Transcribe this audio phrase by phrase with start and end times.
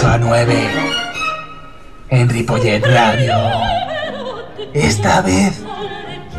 [0.00, 0.70] De 8 a 9.
[2.08, 3.34] En Ripollet Radio.
[4.72, 5.62] Esta vez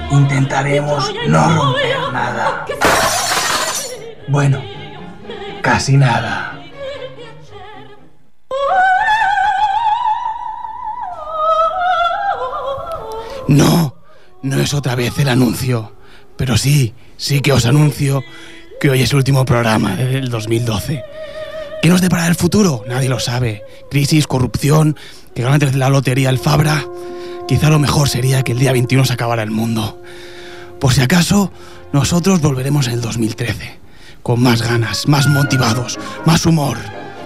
[0.09, 2.65] intentaremos no romper nada.
[4.27, 4.63] Bueno,
[5.61, 6.59] casi nada.
[13.47, 13.95] No,
[14.41, 15.95] no es otra vez el anuncio.
[16.35, 18.23] Pero sí, sí que os anuncio
[18.79, 21.10] que hoy es el último programa del 2012.
[21.81, 22.83] ¿Qué nos depara el futuro?
[22.87, 23.63] Nadie lo sabe.
[23.89, 24.95] Crisis, corrupción,
[25.33, 26.85] que ganan la lotería el Fabra.
[27.47, 29.99] Quizá lo mejor sería que el día 21 se acabara el mundo.
[30.79, 31.51] Por si acaso,
[31.91, 33.79] nosotros volveremos en el 2013.
[34.21, 36.77] Con más ganas, más motivados, más humor.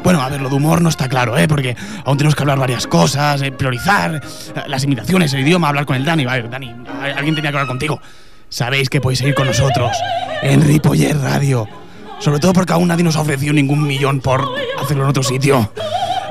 [0.05, 1.49] Bueno, a ver, lo de humor no está claro, ¿eh?
[1.49, 1.75] Porque
[2.05, 5.97] aún tenemos que hablar varias cosas, eh, priorizar eh, las imitaciones, el idioma, hablar con
[5.97, 6.25] el Dani.
[6.25, 7.99] Ver, Dani, alguien tenía que hablar contigo.
[8.47, 9.91] Sabéis que podéis seguir con nosotros
[10.41, 10.61] en
[11.21, 11.67] Radio.
[12.19, 14.47] Sobre todo porque aún nadie nos ha ofrecido ningún millón por
[14.81, 15.71] hacerlo en otro sitio.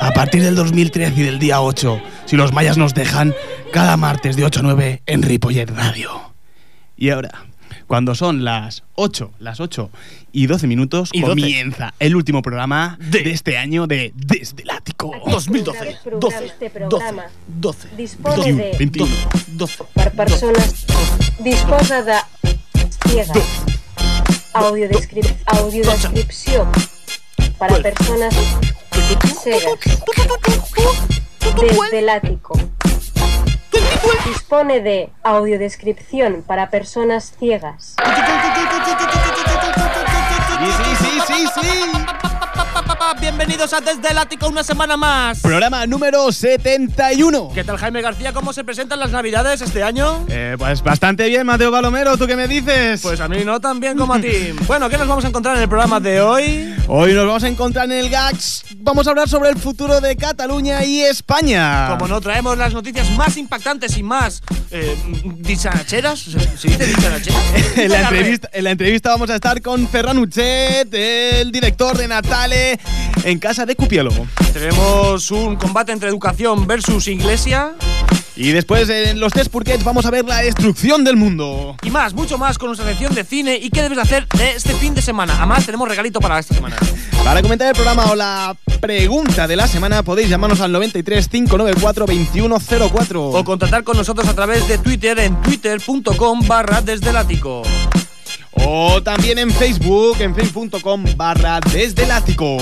[0.00, 3.32] A partir del 2013 y del día 8, si los mayas nos dejan,
[3.72, 6.10] cada martes de 8 a 9 en Ripoller Radio.
[6.96, 7.44] Y ahora,
[7.86, 9.91] cuando son las 8, las 8
[10.32, 11.30] y 12 minutos, Y 12.
[11.32, 15.12] comienza el último programa de, De- este año de Desde el Ático.
[15.26, 19.10] 2012, 12, Este 12, programa 12, dispone 21, de 21.
[19.52, 19.84] 12.
[19.94, 20.86] per persones
[21.41, 22.14] disposa de
[23.08, 23.38] ciegas
[24.55, 26.66] audiodescrip audiodescripció
[27.58, 28.34] per a persones
[29.42, 29.80] cegas
[31.60, 32.59] desde el ático
[34.26, 37.97] dispone de audiodescripción para personas ciegas
[40.76, 42.34] sí, sí, sí, sí.
[43.24, 45.40] Bienvenidos a Desde el Ático una semana más.
[45.40, 47.52] Programa número 71.
[47.54, 48.32] ¿Qué tal Jaime García?
[48.32, 50.26] ¿Cómo se presentan las navidades este año?
[50.28, 53.00] Eh, pues bastante bien, Mateo Palomero, ¿tú qué me dices?
[53.00, 54.28] Pues a mí no tan bien como a ti.
[54.66, 56.74] Bueno, ¿qué nos vamos a encontrar en el programa de hoy?
[56.88, 58.64] Hoy nos vamos a encontrar en el GAX.
[58.76, 61.88] Vamos a hablar sobre el futuro de Cataluña y España.
[61.91, 64.96] Como no, traemos las noticias más impactantes y más eh,
[65.38, 66.18] dicharacheras.
[66.20, 67.42] ¿Se dice dicharacheras?
[67.76, 72.08] En la, entrevista, en la entrevista vamos a estar con Ferran Uchet, el director de
[73.25, 74.10] En casa de Cupielo.
[74.52, 77.72] Tenemos un combate entre educación versus iglesia.
[78.36, 79.54] Y después en los test
[79.84, 81.76] vamos a ver la destrucción del mundo.
[81.82, 84.92] Y más, mucho más con nuestra sección de cine y qué debes hacer este fin
[84.92, 85.34] de semana.
[85.38, 86.76] Además, tenemos regalito para esta semana.
[87.24, 92.06] Para comentar el programa o la pregunta de la semana podéis llamarnos al 93 594
[92.06, 93.28] 2104.
[93.30, 97.62] O contactar con nosotros a través de Twitter en twitter.com barra desde el ático.
[98.66, 102.56] O también en Facebook, en facebook.com barra desde el ático.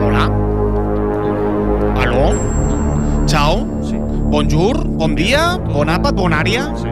[0.00, 0.30] Hola.
[2.00, 3.26] Aló.
[3.26, 3.66] Chao.
[3.82, 3.96] Sí.
[3.98, 6.72] Bonjour, bon día, bon àpat, bon àrea.
[6.76, 6.88] Sí.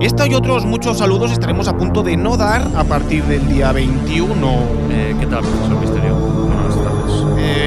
[0.00, 3.72] Esta y otros muchos saludos estaremos a punto de no dar a partir del día
[3.72, 4.52] 21.
[4.90, 6.23] Eh, ¿Qué tal, profesor Misterio?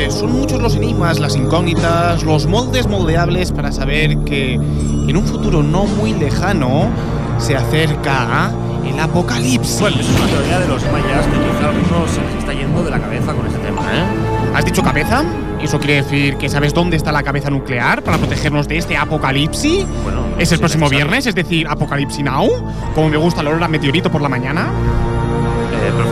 [0.07, 5.25] Eh, son muchos los enigmas, las incógnitas, los moldes moldeables para saber que en un
[5.25, 6.87] futuro no muy lejano
[7.39, 8.51] se acerca
[8.85, 9.81] el apocalipsis.
[9.81, 12.83] Bueno, es una teoría de los mayas que quizá a algunos se les está yendo
[12.83, 14.05] de la cabeza con este tema, ¿eh?
[14.53, 15.25] ¿Has dicho cabeza?
[15.61, 19.85] ¿Eso quiere decir que sabes dónde está la cabeza nuclear para protegernos de este apocalipsis?
[20.03, 21.25] Bueno, ¿Es el sí, próximo viernes?
[21.25, 22.47] Es decir, Apocalipsis Now.
[22.95, 24.69] Como me gusta el olor a meteorito por la mañana.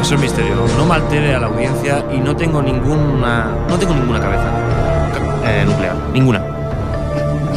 [0.07, 3.47] Profesor Misterio, no me altere a la audiencia y no tengo ninguna.
[3.67, 4.43] No tengo ninguna cabeza
[5.11, 5.95] ca- eh, nuclear.
[6.13, 6.43] Ninguna.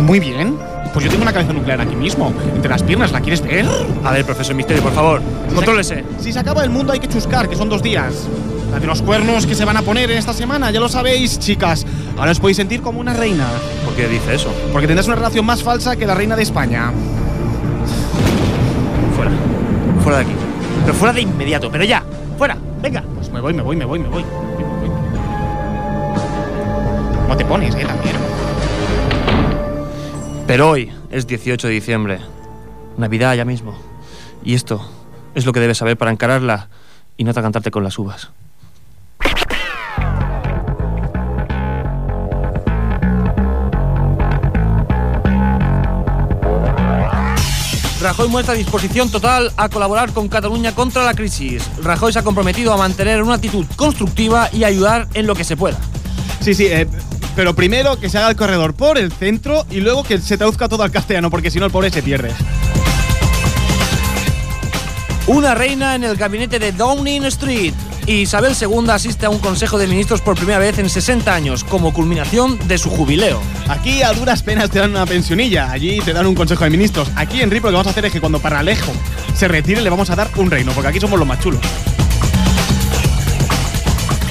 [0.00, 0.56] Muy bien.
[0.94, 3.12] Pues yo tengo una cabeza nuclear aquí mismo, entre las piernas.
[3.12, 3.66] ¿La quieres ver?
[4.02, 5.20] A ver, profesor Misterio, por favor,
[5.54, 6.04] contrólese.
[6.20, 8.14] Si se acaba el mundo hay que chuscar, que son dos días.
[8.72, 11.38] La de los cuernos que se van a poner en esta semana, ya lo sabéis,
[11.38, 11.84] chicas.
[12.16, 13.44] Ahora os podéis sentir como una reina,
[13.84, 14.50] ¿Por qué dice eso?
[14.72, 16.92] porque tendrás una relación más falsa que la reina de España.
[19.14, 19.30] Fuera.
[20.02, 20.32] Fuera de aquí.
[20.86, 22.02] Pero fuera de inmediato, pero ya.
[22.38, 22.56] Fuera.
[22.80, 23.02] Venga.
[23.16, 24.22] Pues me voy, me voy, me voy, me voy.
[24.22, 24.90] Me voy.
[27.22, 28.16] ¿Cómo te pones, eh, también?
[30.46, 32.20] Pero hoy es 18 de diciembre.
[32.96, 33.76] Navidad ya mismo.
[34.44, 34.88] Y esto
[35.34, 36.68] es lo que debes saber para encararla
[37.16, 38.30] y no cantarte con las uvas.
[48.18, 51.62] Rajoy muestra disposición total a colaborar con Cataluña contra la crisis.
[51.80, 55.56] Rajoy se ha comprometido a mantener una actitud constructiva y ayudar en lo que se
[55.56, 55.78] pueda.
[56.40, 56.88] Sí, sí, eh,
[57.36, 60.68] pero primero que se haga el corredor por el centro y luego que se traduzca
[60.68, 62.32] todo al castellano, porque si no el pobre se pierde.
[65.28, 67.74] Una reina en el gabinete de Downing Street.
[68.08, 71.92] Isabel II asiste a un consejo de ministros por primera vez en 60 años, como
[71.92, 73.38] culminación de su jubileo.
[73.68, 77.10] Aquí a duras penas te dan una pensionilla, allí te dan un consejo de ministros.
[77.16, 78.92] Aquí en RIP lo que vamos a hacer es que cuando Paralejo
[79.34, 81.60] se retire le vamos a dar un reino, porque aquí somos los más chulos.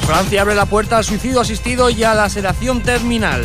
[0.07, 3.44] Francia abre la puerta al suicidio asistido y a la sedación terminal.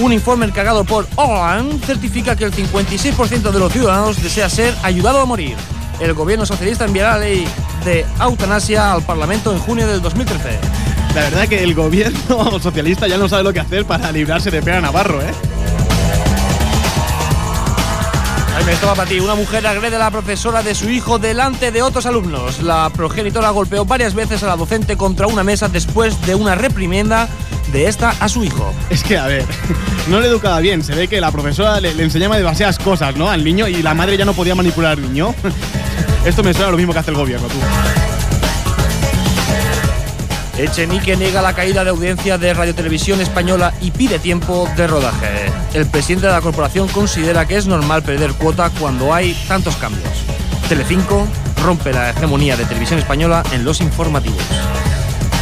[0.00, 5.20] Un informe encargado por Hollande certifica que el 56% de los ciudadanos desea ser ayudado
[5.20, 5.56] a morir.
[5.98, 7.48] El gobierno socialista enviará la ley
[7.84, 10.58] de eutanasia al Parlamento en junio del 2013.
[11.14, 14.62] La verdad que el gobierno socialista ya no sabe lo que hacer para librarse de
[14.62, 15.32] Pera Navarro, ¿eh?
[18.56, 19.18] Ahí me toma para ti.
[19.18, 22.62] Una mujer agrede a la profesora de su hijo delante de otros alumnos.
[22.62, 27.28] La progenitora golpeó varias veces a la docente contra una mesa después de una reprimenda
[27.72, 28.72] de esta a su hijo.
[28.90, 29.44] Es que, a ver,
[30.08, 30.84] no le educaba bien.
[30.84, 33.30] Se ve que la profesora le, le enseñaba demasiadas cosas, ¿no?
[33.30, 35.34] Al niño y la madre ya no podía manipular al niño.
[36.24, 37.58] Esto me suena lo mismo que hace el gobierno, tú.
[40.56, 45.50] Echenique niega la caída de audiencia de Radio Televisión Española y pide tiempo de rodaje.
[45.74, 50.08] El presidente de la corporación considera que es normal perder cuota cuando hay tantos cambios.
[50.68, 51.26] Telecinco
[51.60, 54.42] rompe la hegemonía de Televisión Española en los informativos.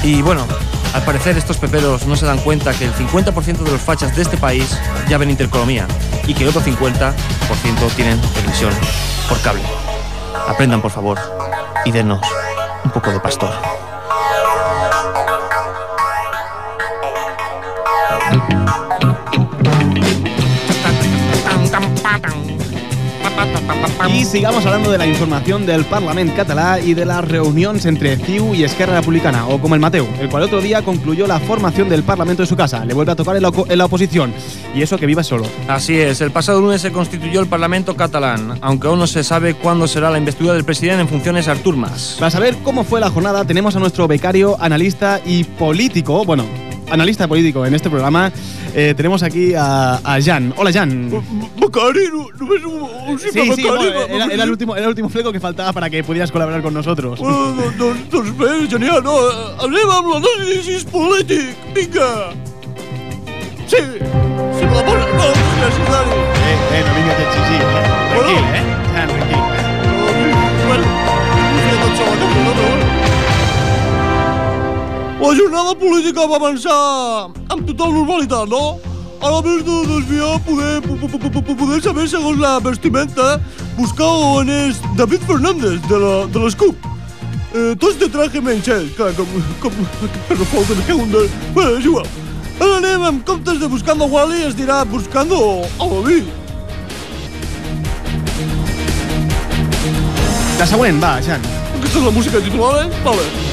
[0.03, 0.47] Y bueno,
[0.95, 4.23] al parecer estos peperos no se dan cuenta que el 50% de los fachas de
[4.23, 4.79] este país
[5.09, 5.87] ya ven intercolomía
[6.27, 7.15] y que el otro 50%
[7.97, 8.73] tienen televisión
[9.29, 9.90] por cable.
[10.49, 11.19] Aprendan por favor
[11.85, 12.21] y denos
[12.85, 13.51] un poco de pastor.
[24.13, 28.55] Y sigamos hablando de la información del Parlament català y de las reuniones entre CiU
[28.55, 32.03] y Esquerra Republicana, o como el Mateu, el cual otro día concluyó la formación del
[32.03, 32.85] Parlamento de su casa.
[32.85, 34.33] Le vuelve a tocar en la, en la oposición.
[34.75, 35.47] Y eso que viva solo.
[35.69, 39.55] Así es, el pasado lunes se constituyó el Parlamento catalán, aunque aún no se sabe
[39.55, 42.17] cuándo será la investidura del presidente en funciones Artur Mas.
[42.19, 46.45] Para saber cómo fue la jornada, tenemos a nuestro becario, analista y político, bueno,
[46.91, 48.33] analista político en este programa.
[48.75, 50.55] Eh, tenemos aquí a, a Jan.
[50.57, 51.11] Hola, Jan.
[51.61, 53.77] Becari, no, només un, un Sí, simple sí, becari.
[53.91, 56.63] bueno, era, era el último, era el último fleco que faltava para que pudieras colaborar
[56.63, 57.19] con nosotros.
[57.19, 59.17] Bueno, doncs, doncs, doncs bé, genial, no?
[59.19, 62.11] Eh, Anem amb l'anàlisi polític, vinga!
[63.67, 66.30] Sí, sí, me la posa, no, gràcies, Dani.
[75.31, 76.77] La jornada política va avançar
[77.55, 78.81] amb total normalitat, no?
[79.23, 83.37] A la més de desviar, poder, po- po- po- po- poder saber, segons la vestimenta,
[83.77, 84.09] buscar
[84.41, 86.75] on és David Fernández, de la, de les CUP.
[87.55, 89.29] Eh, tots de traje menys ell, clar, com,
[89.63, 89.71] com,
[90.35, 91.29] no falta cago en Déu.
[91.55, 92.11] Bueno, és igual.
[92.59, 96.25] Ara anem en comptes de Buscando Wally, es dirà Buscando a David.
[100.59, 101.41] La següent, va, Jan.
[101.79, 102.91] Aquesta és la música titular, eh?
[103.07, 103.50] Vale.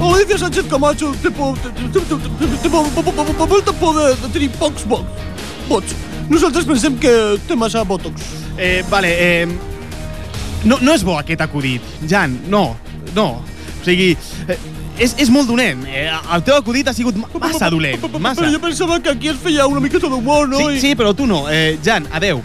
[0.00, 5.26] Alicia Sánchez Camacho té por, té, té, té, por, de, de tenir pocs vots.
[5.68, 5.94] vots.
[6.28, 7.10] Nosaltres pensem que
[7.48, 8.20] té massa botox.
[8.58, 9.46] Eh, vale, eh,
[10.64, 11.82] no, no és bo aquest acudit.
[12.08, 12.76] Jan, no,
[13.14, 13.28] no.
[13.80, 14.10] O sigui,
[14.48, 14.58] eh,
[14.98, 15.84] és, és molt dolent.
[15.88, 18.42] Eh, el teu acudit ha sigut ma- massa dolent, massa.
[18.42, 20.58] Però jo pensava que aquí es feia una miqueta d'humor, no?
[20.68, 21.46] Sí, sí, però tu no.
[21.50, 22.42] Eh, Jan, adeu.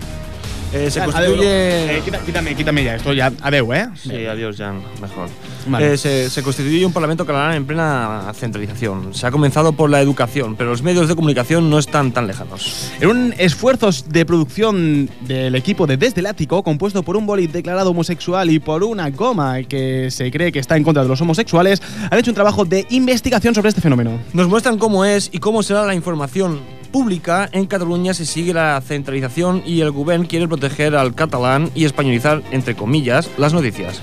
[0.74, 1.98] Eh, se constituye...
[1.98, 3.32] Eh, quítame, quítame ya esto, ya.
[3.42, 3.90] Adeu, eh?
[3.96, 5.30] Sí, adiós, Jan, mejor.
[5.68, 5.94] Vale.
[5.94, 9.14] Eh, se, se constituye un Parlamento catalán en plena centralización.
[9.14, 12.92] Se ha comenzado por la educación, pero los medios de comunicación no están tan lejanos.
[13.00, 17.48] En un esfuerzo de producción del equipo de Desde el Ático, compuesto por un boli
[17.48, 21.22] declarado homosexual y por una goma que se cree que está en contra de los
[21.22, 24.20] homosexuales, han hecho un trabajo de investigación sobre este fenómeno.
[24.34, 26.60] Nos muestran cómo es y cómo será la información
[26.94, 31.86] pública en Cataluña si sigue la centralización y el gobierno quiere proteger al catalán y
[31.86, 34.02] españolizar, entre comillas, las noticias.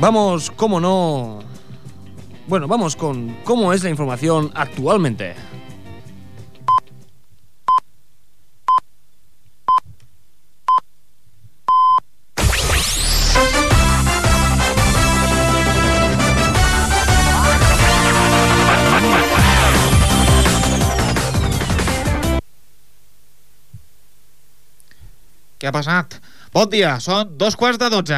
[0.00, 1.40] Vamos, cómo no...
[2.46, 5.34] Bueno, vamos con cómo es la información actualmente.
[25.60, 26.14] Què ha passat?
[26.56, 28.16] Bon dia, són dos quarts de dotze.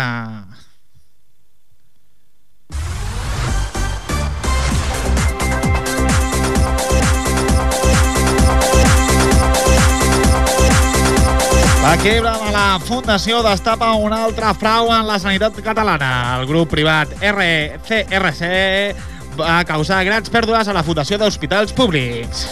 [11.82, 16.12] La quebra de la Fundació destapa un altre frau en la sanitat catalana.
[16.38, 18.46] El grup privat RCRC
[19.34, 22.46] va causar grans pèrdues a la Fundació d'Hospitals Públics.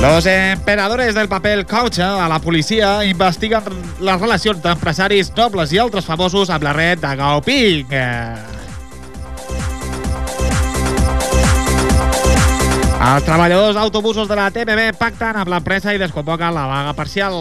[0.00, 3.64] Los emperadores del papel caucha a la policia investiguen
[4.00, 7.90] les relacions d'empresaris nobles i altres famosos amb la red de Gaoping.
[12.98, 17.34] Els treballadors d'autobusos de la TMB pacten amb l'empresa i desconvoquen la vaga parcial.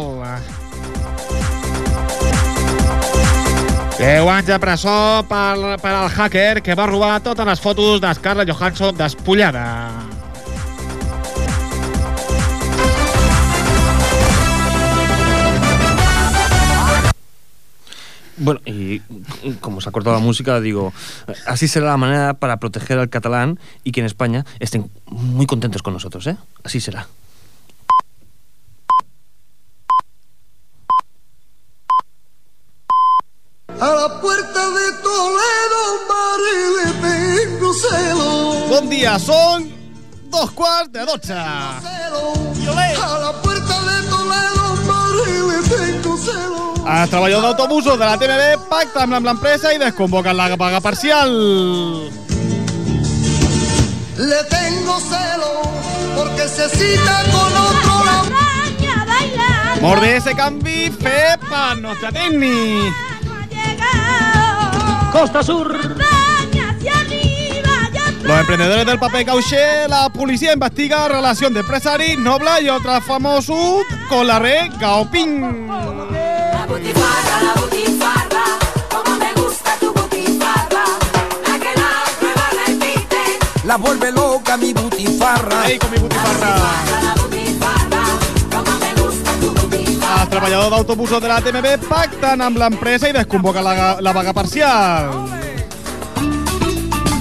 [3.98, 8.14] 10 anys de presó per, per al hacker que va robar totes les fotos de
[8.18, 10.17] Scarlett Johansson despullada.
[18.40, 19.02] Bueno, y
[19.62, 20.94] como se ha cortado la música, digo,
[21.48, 25.82] así será la manera para proteger al catalán y que en España estén muy contentos
[25.82, 26.38] con nosotros, ¿eh?
[26.64, 27.08] Así será.
[33.80, 38.68] A la puerta de Toledo, Mari, le tengo celo.
[38.70, 39.70] Bon dia, són
[40.30, 42.34] dos quarts de celo.
[43.02, 46.57] A la puerta de Toledo, Mari, le tengo celo.
[46.88, 51.34] Els treballadors d'autobusos de la TMB pacten amb l'empresa i desconvoquen la vaga parcial.
[54.18, 55.52] Le tengo celo
[56.16, 57.78] porque se cita con otro.
[59.82, 62.94] Morde ese canvi fet per nostre tècnic.
[65.12, 65.76] Costa Sur.
[68.24, 73.84] Los emprendedores del paper cauché, la policía investiga relación de empresaris, nobles y otros famosos
[74.10, 76.17] con la red Gaoping.
[76.68, 78.44] La butifarra, la butifarra,
[78.92, 80.84] como me gusta tu butifarra.
[81.48, 83.40] La que la prueba repite.
[83.64, 85.62] La vuelve loca mi butifarra.
[85.62, 86.56] Ahí con mi butifarra.
[87.02, 88.04] La butifarra,
[88.52, 90.22] como me gusta tu butifarra.
[90.22, 95.12] Els treballadors d'autobusos de la TMB pacten amb l'empresa i desconvoquen la, la vaga parcial.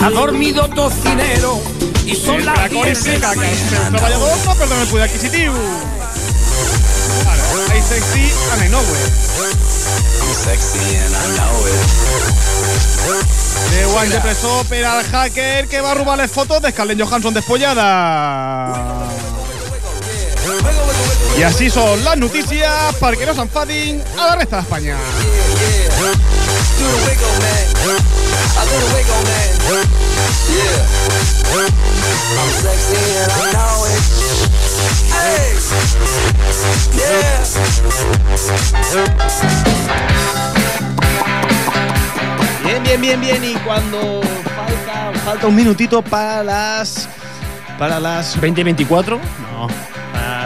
[0.02, 1.60] Ha dormido tocinero
[2.04, 5.52] y son las Dracón 10 explica que els seus treballadors no perden el poder adquisitiu.
[7.06, 9.10] I sexy and I know it.
[10.34, 11.80] sexy and I know it.
[13.70, 17.34] 10 anys de presó per al hacker que va robar les fotos de Scarlett Johansson
[17.34, 19.25] despullada.
[21.36, 24.96] I així són les notícies perquè no s'enfadin a la resta d'Espanya.
[42.64, 43.44] Bien, bien, bien, bien.
[43.44, 44.22] Y cuando
[44.56, 47.08] falta, falta un minutito para las.
[47.78, 48.32] Para las.
[48.40, 49.20] 2024.
[49.52, 49.95] No.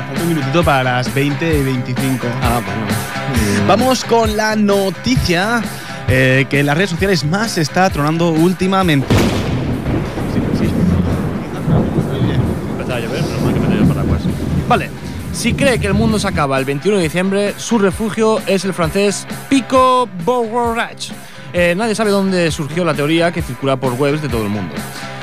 [0.02, 2.26] Falta un minutito para las 20 y 25.
[2.42, 3.66] Ah, bueno.
[3.66, 5.62] Vamos con la noticia
[6.09, 9.07] eh, que en las redes sociales más se está tronando últimamente.
[10.33, 10.71] Sí, sí.
[12.73, 14.23] Empezaba a llover, pero más que me dio paraguas.
[14.69, 14.90] Vale.
[15.33, 18.75] Si cree que el mundo se acaba el 21 de diciembre, su refugio es el
[18.75, 21.12] francés Pico Borrach.
[21.52, 24.75] Eh, nadie sabe dónde surgió la teoría que circula por webs de todo el mundo.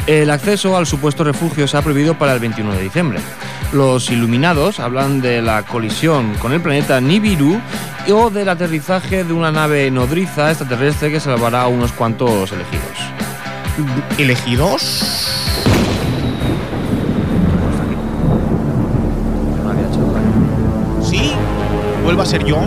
[0.07, 3.19] El acceso al supuesto refugio se ha prohibido para el 21 de diciembre.
[3.73, 7.59] Los iluminados hablan de la colisión con el planeta Nibiru
[8.13, 12.97] o del aterrizaje de una nave nodriza extraterrestre que salvará a unos cuantos elegidos.
[14.17, 14.81] ¿Elegidos?
[21.03, 21.33] ¿Sí?
[22.03, 22.59] ¿Vuelvo a ser yo?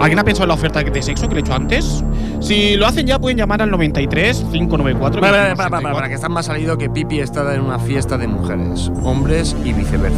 [0.00, 2.04] ¿Alguien ha pensado en la oferta de sexo que le he hecho antes?
[2.40, 6.14] Si lo hacen ya, pueden llamar al 93 594 Para, para, para, para, para, que
[6.14, 10.16] está más salido que Pipi está en una fiesta de mujeres, hombres y viceversa.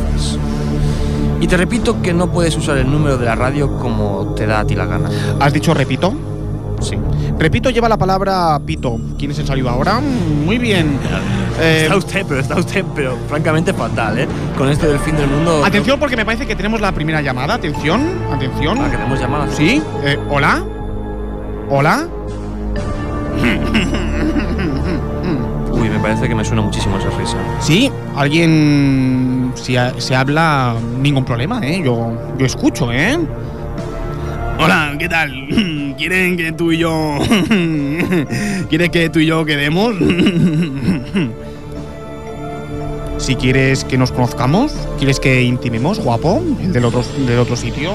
[1.41, 4.61] Y te repito que no puedes usar el número de la radio como te da
[4.61, 5.09] a ti la gana.
[5.41, 6.13] ¿Has dicho repito?
[6.81, 6.97] Sí.
[7.39, 8.99] Repito lleva la palabra pito.
[9.19, 10.01] ¿Quién es el salido ahora?
[10.01, 10.99] Muy bien.
[11.59, 14.29] Eh, Está usted, pero está usted, pero francamente fatal, ¿eh?
[14.57, 15.65] Con este del fin del mundo.
[15.65, 17.55] atención porque me parece que tenemos la primera llamada.
[17.55, 18.79] Atención, atención.
[18.79, 19.49] La que tenemos llamada.
[19.53, 19.83] ¿Sí?
[20.05, 20.63] Eh, ¿Hola?
[21.73, 22.09] ¿Hola?
[25.73, 27.37] Uy, me parece que me suena muchísimo esa risa.
[27.61, 29.53] Sí, alguien.
[29.55, 31.81] Si se habla, ningún problema, ¿eh?
[31.85, 33.17] Yo, yo escucho, ¿eh?
[34.59, 35.33] Hola, ¿qué tal?
[35.97, 37.19] ¿Quieren que tú y yo.
[38.69, 39.95] ¿Quieres que tú y yo quedemos?
[43.19, 46.43] Si quieres que nos conozcamos, ¿quieres que intimemos, guapo?
[46.59, 47.93] ¿El del otro, del otro sitio?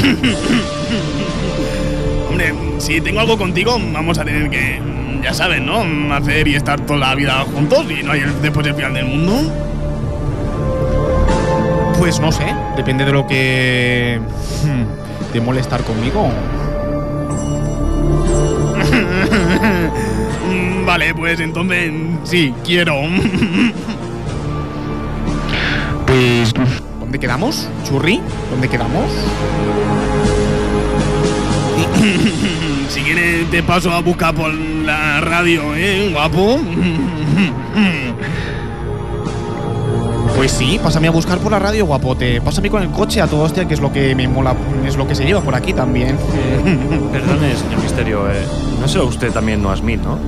[2.28, 4.80] Hombre, si tengo algo contigo, vamos a tener que.
[5.22, 5.82] ya saben, ¿no?
[6.14, 9.04] Hacer y estar toda la vida juntos y no hay el- después el final del
[9.06, 9.32] mundo.
[11.98, 14.20] Pues no sé, depende de lo que
[14.64, 16.30] hmm, te molestar conmigo.
[20.86, 21.92] Vale, pues entonces
[22.24, 22.96] sí, quiero.
[27.20, 27.68] quedamos?
[27.84, 28.20] ¿Churri?
[28.50, 29.04] ¿Dónde quedamos?
[32.88, 36.58] si quieres te paso a buscar por la radio, ¿eh, guapo?
[40.36, 42.40] Pues sí, pásame a buscar por la radio, guapote.
[42.40, 44.54] Pásame con el coche a todo hostia, que es lo que me mola,
[44.86, 46.16] es lo que se lleva por aquí también.
[47.12, 48.42] Perdone, señor Misterio, eh,
[48.80, 50.18] no será usted también Noah Smith, ¿no?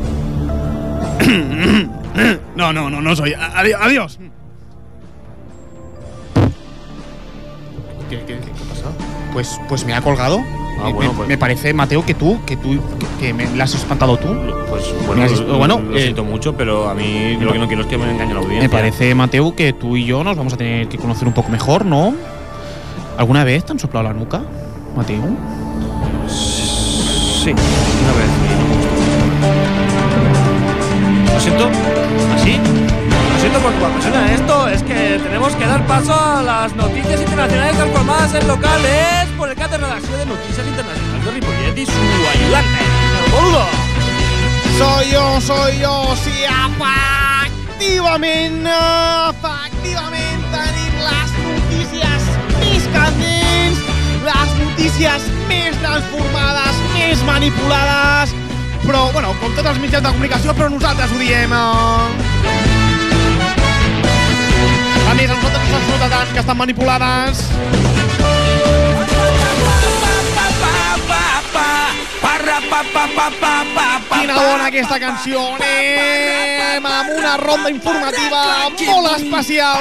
[2.54, 3.32] No, no, no, no soy.
[3.32, 4.18] Adiós.
[8.12, 8.90] ¿Qué, qué, qué, qué pasa?
[9.32, 10.38] Pues, pues me ha colgado.
[10.80, 13.46] Ah, Me- bueno, me, pues- me parece, Mateo, que tú, que tú, que, que me
[13.56, 14.28] la has espantado tú.
[14.68, 17.66] Pues bueno, Mira, lo, bueno, lo eh, siento mucho, pero a mí lo que no
[17.66, 18.62] quiero es que me engañe la audiencia.
[18.62, 21.48] Me parece, Mateo, que tú y yo nos vamos a tener que conocer un poco
[21.50, 22.14] mejor, ¿no?
[23.16, 24.42] ¿Alguna vez te han soplado la nuca,
[24.96, 25.22] Mateo?
[26.28, 28.30] Sí, una vez.
[31.34, 31.68] Lo siento,
[32.34, 32.58] así.
[33.42, 38.32] Siento por suena esto, es que tenemos que dar paso a las noticias internacionales transformadas
[38.34, 42.78] en locales por el CAT de de Noticias Internacionales de Ripollet y su ayudante,
[43.32, 43.66] boludo.
[44.78, 52.22] Soy yo, soy yo, sí, efectivament, efectivament tenim les notícies
[52.60, 53.82] més candents,
[54.22, 55.18] les notícies
[55.48, 58.30] més transformades, més manipulades,
[58.86, 61.50] però, bueno, com tots els mitjans de comunicació, però nosaltres ho diem.
[61.58, 62.51] eh.
[65.12, 67.40] A més, a nosaltres no nota tant que estan manipulades.
[74.08, 75.42] Quina bona aquesta canció.
[75.58, 78.40] Anem amb una ronda informativa
[78.88, 79.76] molt especial.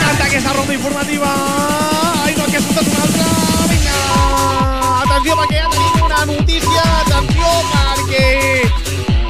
[0.00, 1.36] Canta aquesta ronda informativa.
[2.24, 3.28] Ai, no, que surt una altra.
[3.68, 4.02] Vinga.
[5.04, 6.92] Atenció, perquè ja tenim una notícia.
[7.04, 8.47] Atenció, perquè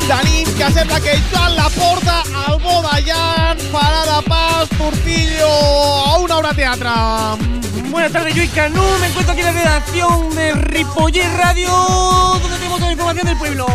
[0.09, 6.49] tenim que sembla que Joan Laporta, el Bodayan, farà de pas Portillo a una obra
[6.51, 7.91] de teatre.
[7.91, 8.83] Buenas tardes, yo y Canú.
[9.01, 11.71] Me encuentro aquí en la redacción de Ripollet Radio,
[12.41, 13.67] donde tenemos toda la información del pueblo.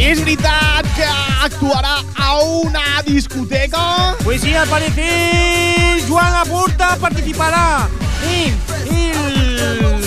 [0.00, 1.04] És veritat que
[1.44, 4.16] actuarà a una discoteca?
[4.24, 7.86] Pues sí, al parecer, Joan Laporta participará
[8.24, 8.58] en
[8.90, 9.99] el.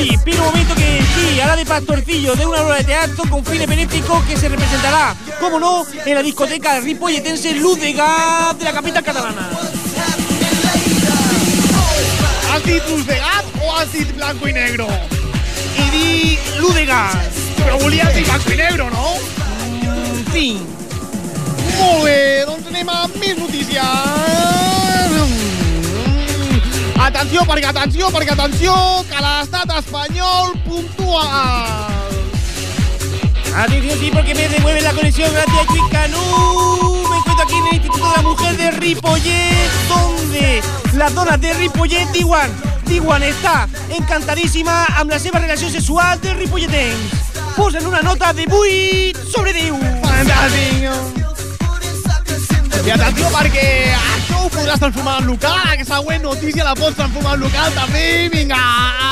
[0.00, 3.68] Hoy, un momento que sí, hará de pastorcillo de una obra de teatro con fines
[3.68, 8.72] benéficos que se representará, como no, en la discoteca ripolletense Luz de Gas de la
[8.72, 9.50] capital catalana.
[12.50, 14.88] Has dit Luz de Gat o has Blanco i Negro?
[15.76, 17.16] Y di Luz de Gas.
[17.58, 19.16] Però volies dir Blanco i Negro, no?
[20.16, 20.66] En fin.
[21.76, 24.79] Molt bé, doncs anem amb més notícies.
[27.10, 28.72] Atenció, perquè atenció, perquè atenció,
[29.10, 31.24] que l'estat espanyol puntua.
[33.56, 37.02] Atención, sí, porque me devuelve la conexión gracias a Canú.
[37.10, 40.62] Me encuentro aquí en el Instituto de la Mujer de Ripollet, donde
[40.94, 42.54] las donas de Ripollet diuen,
[42.86, 47.26] diuen està encantadíssima amb la seva relació sexual de Ripolletens.
[47.56, 49.74] Posen una nota de 8 sobre 10.
[50.06, 51.19] Fantàstic.
[52.80, 55.58] I atenció, perquè això ho podràs transformar en local.
[55.68, 58.04] Aquesta següent notícia la pots transformar en local també.
[58.32, 58.60] Vinga,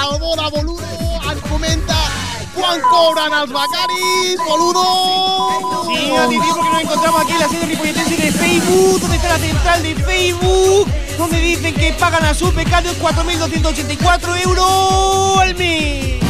[0.07, 1.99] el Boda Boludo ens comenta
[2.55, 4.87] quan cobren els becaris, Boludo.
[5.87, 9.39] Sí, atención porque nos encontramos aquí en la sede ripolletense de Facebook, donde está la
[9.39, 16.28] central de Facebook, donde dicen que pagan a sus becarios 4.284 euros al mes.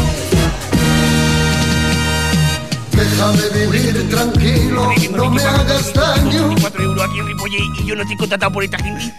[2.99, 6.55] Déjame vivir tranquilo, no me hagas daño.
[6.61, 9.15] 4 euros aquí en Ripollet y yo no estoy contratado por esta gente.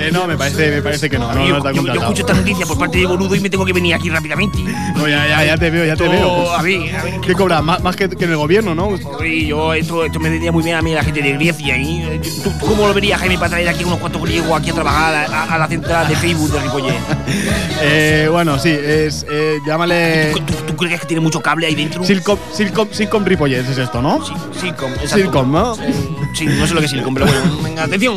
[0.00, 1.32] Eh, no, me parece, me parece que no.
[1.34, 3.50] No, yo, no está yo- yo escucho esta noticia por parte de Boludo y me
[3.50, 4.58] tengo que venir aquí rápidamente.
[4.94, 6.52] No, ya, ya, ya te veo, ya te Esto, veo.
[6.52, 7.20] a ver, a ver.
[7.20, 7.60] ¿Qué cobra?
[7.62, 8.88] Más, más que, que en el gobierno, ¿no?
[9.18, 11.76] Oye, yo esto, esto me diría muy bien a mí la gente de Grecia.
[11.76, 12.20] ¿eh?
[12.22, 15.14] ¿Tú, tú cómo lo verías, Jaime, para traer aquí unos cuantos griegos aquí a trabajar
[15.14, 16.94] a, a- a la central de Facebook de Ripollet?
[17.80, 19.24] Eh, bueno, sí, es.
[19.30, 20.32] Eh, llámale.
[20.32, 22.02] ¿Tú, tú crees que tiene mucho cable ahí dentro?
[22.02, 24.24] Silcom, Silcom, Silcom Ripollet es esto, ¿no?
[24.24, 25.16] Sí, Silcom, exacto.
[25.16, 25.74] Silcom, ¿no?
[25.80, 25.94] Eh,
[26.34, 28.16] Sí, no sé lo que es Silcom, pero bueno, venga, atención.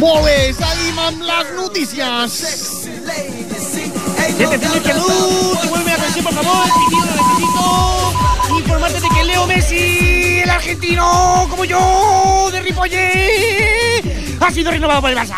[0.00, 2.34] Seguim amb les notícies.
[4.38, 5.06] Gente, atención, que no,
[5.62, 6.66] devuelve la conexión, por favor.
[6.78, 14.70] Pitido, necesito informarte de que Leo Messi, el argentino, como yo, de Ripollet, ha sido
[14.70, 15.36] renovado por el Barça.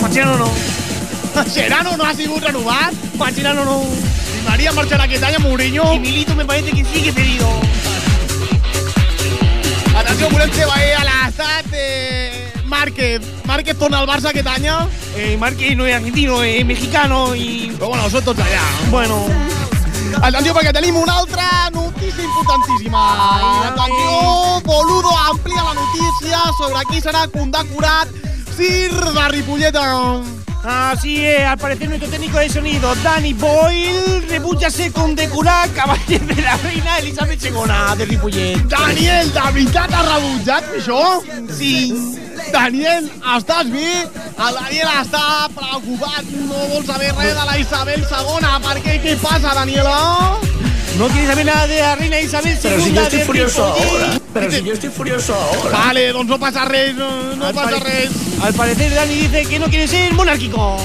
[0.00, 0.50] Mascherano no.
[1.34, 2.92] Mascherano no ha sigut renovat.
[3.18, 3.82] Mascherano no.
[4.48, 5.92] María marxarà aquest any a Mourinho.
[5.94, 7.48] Y Milito me parece que sigue cedido.
[9.96, 13.20] Atenció, volem fer veure a eh, Márquez.
[13.44, 14.68] Márquez torna al Barça aquest any.
[15.16, 17.70] Eh, Marque no es argentino, es mexicano y...
[17.78, 18.62] Però bueno, són tots allà.
[18.90, 19.26] Bueno,
[20.20, 23.00] Atenció perquè tenim una altra notícia importantíssima.
[23.70, 28.08] Atenció, Boludo amplia la notícia sobre qui serà condecorat
[28.56, 30.41] Sir de Ripolleta.
[30.64, 36.42] Así es, al parecer nuestro técnico de sonido, Danny Boyle, rebucha ser condecorat cavaller de
[36.42, 37.52] la reina Elizabeth II
[37.98, 38.56] de Ripollet.
[38.68, 41.02] Daniel, de veritat has rebutjat això?
[41.56, 41.92] Sí,
[42.52, 44.06] Daniel, estàs bé?
[44.38, 48.56] El Daniel està preocupat, no vol saber res de la Isabel II.
[48.68, 48.98] Per què?
[49.02, 50.38] Què passa, Daniela?
[50.98, 54.02] no quiere saber nada de la reina Isabel II Pero si yo estoy furioso Ripollet.
[54.02, 54.20] ahora.
[54.34, 55.78] Pero si yo estoy furioso ahora.
[55.78, 58.10] Vale, doncs no passa res, no, no passa res.
[58.42, 60.76] Al parecer Dani dice que no quiere ser monárquico.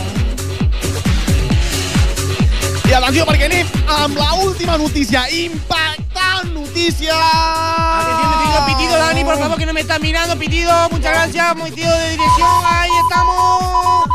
[2.87, 5.25] I atenció, perquè anem amb la última notícia.
[5.27, 7.17] Impactant notícia!
[7.17, 10.71] Atención, pitido, pitido, Dani, por favor, que no me estás mirando, pitido.
[10.89, 12.49] Muchas gracias, pitido de dirección.
[12.63, 14.05] Ahí estamos.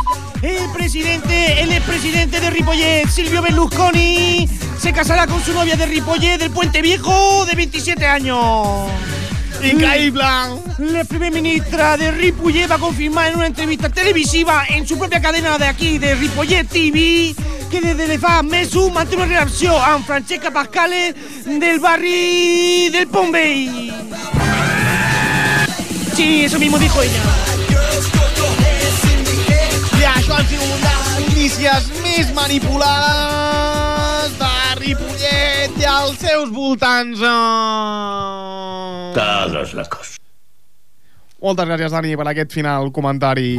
[0.40, 6.38] El presidente, el expresidente de Ripollet, Silvio Berlusconi, se casará con su novia de Ripollet
[6.38, 8.88] del Puente Viejo de 27 años.
[9.62, 15.22] La primera ministra de Ripollet va a confirmar en una entrevista televisiva en su propia
[15.22, 17.32] cadena de aquí, de Ripollet TV,
[17.70, 21.14] que desde de fa mesos manté una relación amb Francesca Pascale
[21.46, 23.92] del barri del Pombey.
[26.16, 27.22] Sí, eso mismo dijo ella.
[30.00, 35.31] I això han sigut les notícies més manipulades de Ripollet
[36.02, 37.20] i els seus voltants.
[39.14, 40.16] Todos locos.
[41.42, 43.54] Moltes gràcies, Dani, per aquest final comentari.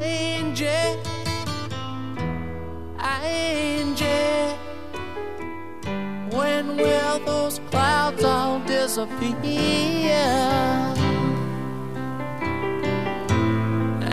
[0.00, 0.62] INJ,
[3.26, 4.02] INJ.
[6.30, 9.34] When will those clouds all disappear?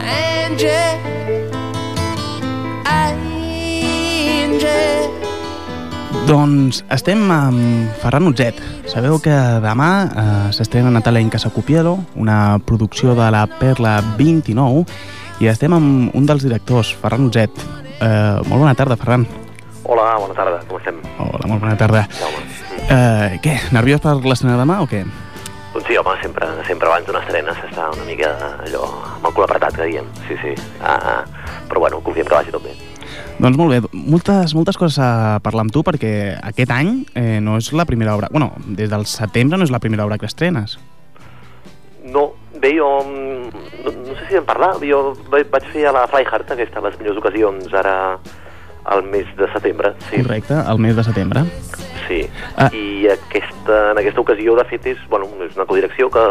[0.01, 0.65] INJ,
[2.89, 4.65] INJ.
[6.25, 8.57] Doncs estem amb Ferran Utzet.
[8.89, 14.85] Sabeu que demà eh, s'estrena Natalia en Casa Copielo, una producció de la Perla 29,
[15.39, 17.51] i estem amb un dels directors, Ferran Utzet.
[17.99, 19.25] Eh, molt bona tarda, Ferran.
[19.83, 21.01] Hola, bona tarda, com estem?
[21.19, 22.05] Hola, molt bona tarda.
[22.19, 22.43] Jaume.
[22.85, 25.03] Eh, què, nerviós per l'estrena demà o què?
[25.75, 28.31] Doncs sí, home, sempre, sempre abans d'una estrena s'està una mica
[28.63, 28.85] allò
[29.17, 30.07] amb el cul apretat, que diem.
[30.29, 30.53] Sí, sí.
[30.79, 31.53] Ah, ah.
[31.67, 32.75] Però bueno, confiem que vagi tot bé.
[33.35, 37.57] Doncs molt bé, moltes, moltes coses a parlar amb tu perquè aquest any eh, no
[37.59, 38.29] és la primera obra...
[38.31, 40.77] Bueno, des del setembre no és la primera obra que estrenes.
[42.05, 42.29] No,
[42.61, 42.87] bé, jo...
[43.03, 44.75] mm, no sé si en parlar.
[44.81, 47.95] Jo vaig fer a la Flyhard, aquesta, les millors ocasions, ara
[48.85, 49.93] al mes de setembre.
[50.11, 51.43] Sí, Correcte, el mes de setembre.
[52.07, 52.21] sí.
[52.57, 52.69] Ah.
[52.73, 56.25] I aquesta, en aquesta ocasió, de fet, és, bueno, és una codirecció que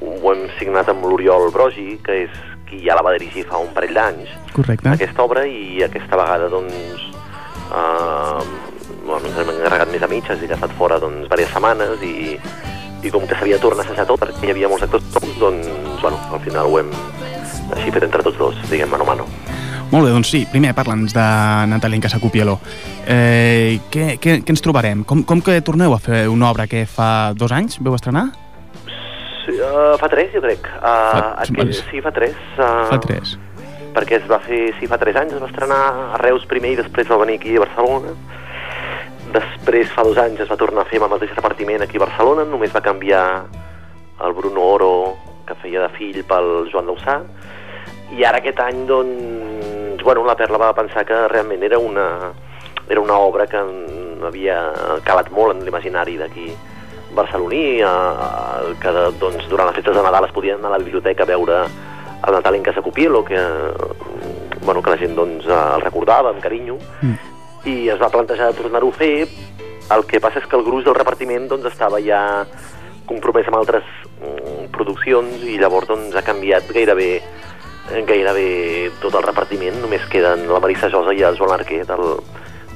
[0.00, 2.30] ho hem signat amb l'Oriol Brogi, que és
[2.68, 4.90] qui ja la va dirigir fa un parell d'anys, Correcte.
[4.92, 7.02] aquesta obra, i aquesta vegada, doncs,
[7.72, 8.42] eh,
[9.04, 12.02] bueno, ens hem encarregat més a mitges i que ha estat fora doncs, diverses setmanes
[12.04, 12.38] i,
[13.02, 15.04] i com que s'havia tornat a assajar tot perquè hi havia molts actors
[15.38, 15.68] doncs,
[16.02, 16.90] bueno, al final ho hem
[17.76, 19.26] així fet entre tots dos, diguem, mano a mano.
[19.90, 21.24] Molt bé, doncs sí, primer parla'ns de
[21.70, 22.58] Natalia Casacupielo.
[23.08, 25.00] Eh, què, què, què ens trobarem?
[25.08, 28.26] Com, com que torneu a fer una obra que fa dos anys veu estrenar?
[29.46, 30.66] Sí, uh, fa tres, jo crec.
[30.76, 32.36] Uh, Fa- aquest, sí, fa tres.
[32.58, 33.38] Uh, Fa tres.
[33.96, 35.80] perquè es va fer, sí, fa tres anys, es va estrenar
[36.12, 38.12] a Reus primer i després va venir aquí a Barcelona.
[39.32, 42.04] Després, fa dos anys, es va tornar a fer amb el mateix repartiment aquí a
[42.06, 43.24] Barcelona, només va canviar
[44.24, 44.92] el Bruno Oro,
[45.46, 47.18] que feia de fill, pel Joan Dausà,
[48.16, 52.32] i ara aquest any, doncs, bueno, la Perla va pensar que realment era una,
[52.88, 53.60] era una obra que
[54.28, 54.58] havia
[55.04, 56.48] calat molt en l'imaginari d'aquí
[57.14, 57.62] barceloní,
[58.80, 61.62] que doncs, durant les festes de Nadal es podien anar a la biblioteca a veure
[61.64, 63.38] el Natal en Casa Copielo, que,
[64.64, 66.78] bueno, que la gent doncs, el recordava amb carinyo,
[67.66, 69.28] i es va plantejar de tornar-ho a fer.
[69.94, 72.20] El que passa és que el gruix del repartiment doncs, estava ja
[73.08, 73.86] compromès amb altres
[74.20, 77.12] mm, produccions i llavors doncs, ha canviat gairebé
[77.88, 82.18] gairebé tot el repartiment, només queden la Marissa Josa i el Joan Arquer del,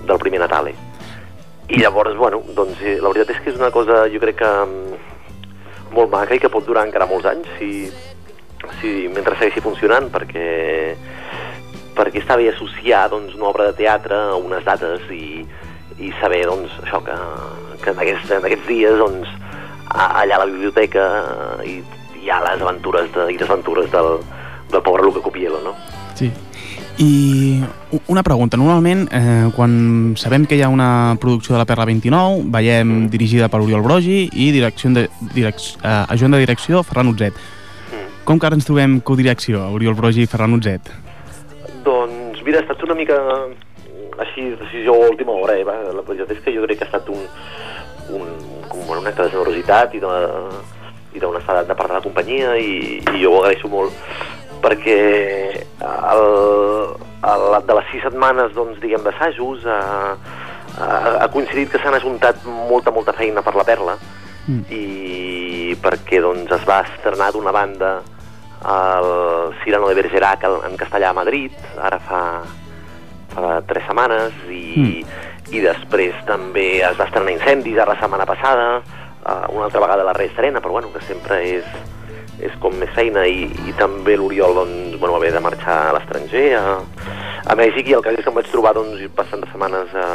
[0.09, 0.73] del primer Natale.
[1.69, 4.53] I llavors, bueno, doncs eh, la veritat és que és una cosa, jo crec que
[4.65, 5.13] mm,
[5.93, 7.71] molt maca i que pot durar encara molts anys si,
[8.81, 10.47] si mentre segueixi funcionant, perquè
[11.97, 15.43] perquè està bé associar doncs, una obra de teatre a unes dates i,
[16.01, 17.17] i saber doncs, això que,
[17.83, 19.29] que en, aquests, en aquests dies doncs,
[19.93, 21.09] allà a la biblioteca
[21.67, 21.81] hi,
[22.23, 24.17] hi ha les aventures de, i les aventures del,
[24.73, 25.77] del pobre Luca Copielo, no?
[26.15, 26.31] Sí.
[27.01, 27.63] I
[28.13, 32.45] una pregunta, normalment eh, quan sabem que hi ha una producció de la Perla 29,
[32.53, 37.39] veiem dirigida per Oriol Brogi i direcció de, direc, eh, ajudant de direcció Ferran Utzet.
[38.23, 40.93] Com que ara ens trobem codirecció, Oriol Brogi i Ferran Utzet?
[41.87, 43.19] Doncs mira, ha estat una mica
[44.23, 45.65] així, decisió a última hora, eh?
[45.65, 47.25] La veritat és que jo crec que ha estat un,
[48.19, 48.29] un,
[48.69, 50.13] com un acte de generositat i de,
[51.17, 53.97] i d'honestedat de part de la companyia i, i jo ho agraeixo molt
[54.63, 54.99] perquè
[55.83, 56.25] el,
[57.33, 59.81] el, de les sis setmanes doncs, diguem d'assajos ha,
[60.79, 63.99] ha, coincidit que s'han ajuntat molta, molta feina per la Perla
[64.75, 67.93] i perquè doncs, es va estrenar d'una banda
[68.63, 72.23] el Cirano de Bergerac en castellà a Madrid, ara fa,
[73.35, 75.03] fa tres setmanes, i,
[75.53, 78.67] i després també es va estrenar Incendis, ara la setmana passada,
[79.25, 81.67] uh, una altra vegada la Reis Serena, però bueno, que sempre és,
[82.41, 85.97] és com més feina, i, i també l'Oriol doncs, bueno, va haver de marxar a
[85.99, 86.79] l'estranger, a,
[87.43, 90.09] a Mèxic, i el cas és que em vaig trobar doncs, bastantes setmanes a,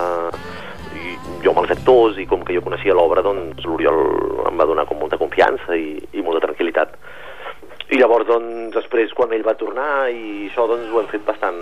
[0.95, 4.67] i jo amb els actors i com que jo coneixia l'obra, doncs l'Oriol em va
[4.69, 6.95] donar com molta confiança i, i molta tranquil·litat.
[7.87, 11.59] I llavors, doncs, després, quan ell va tornar i això, doncs, ho hem fet bastant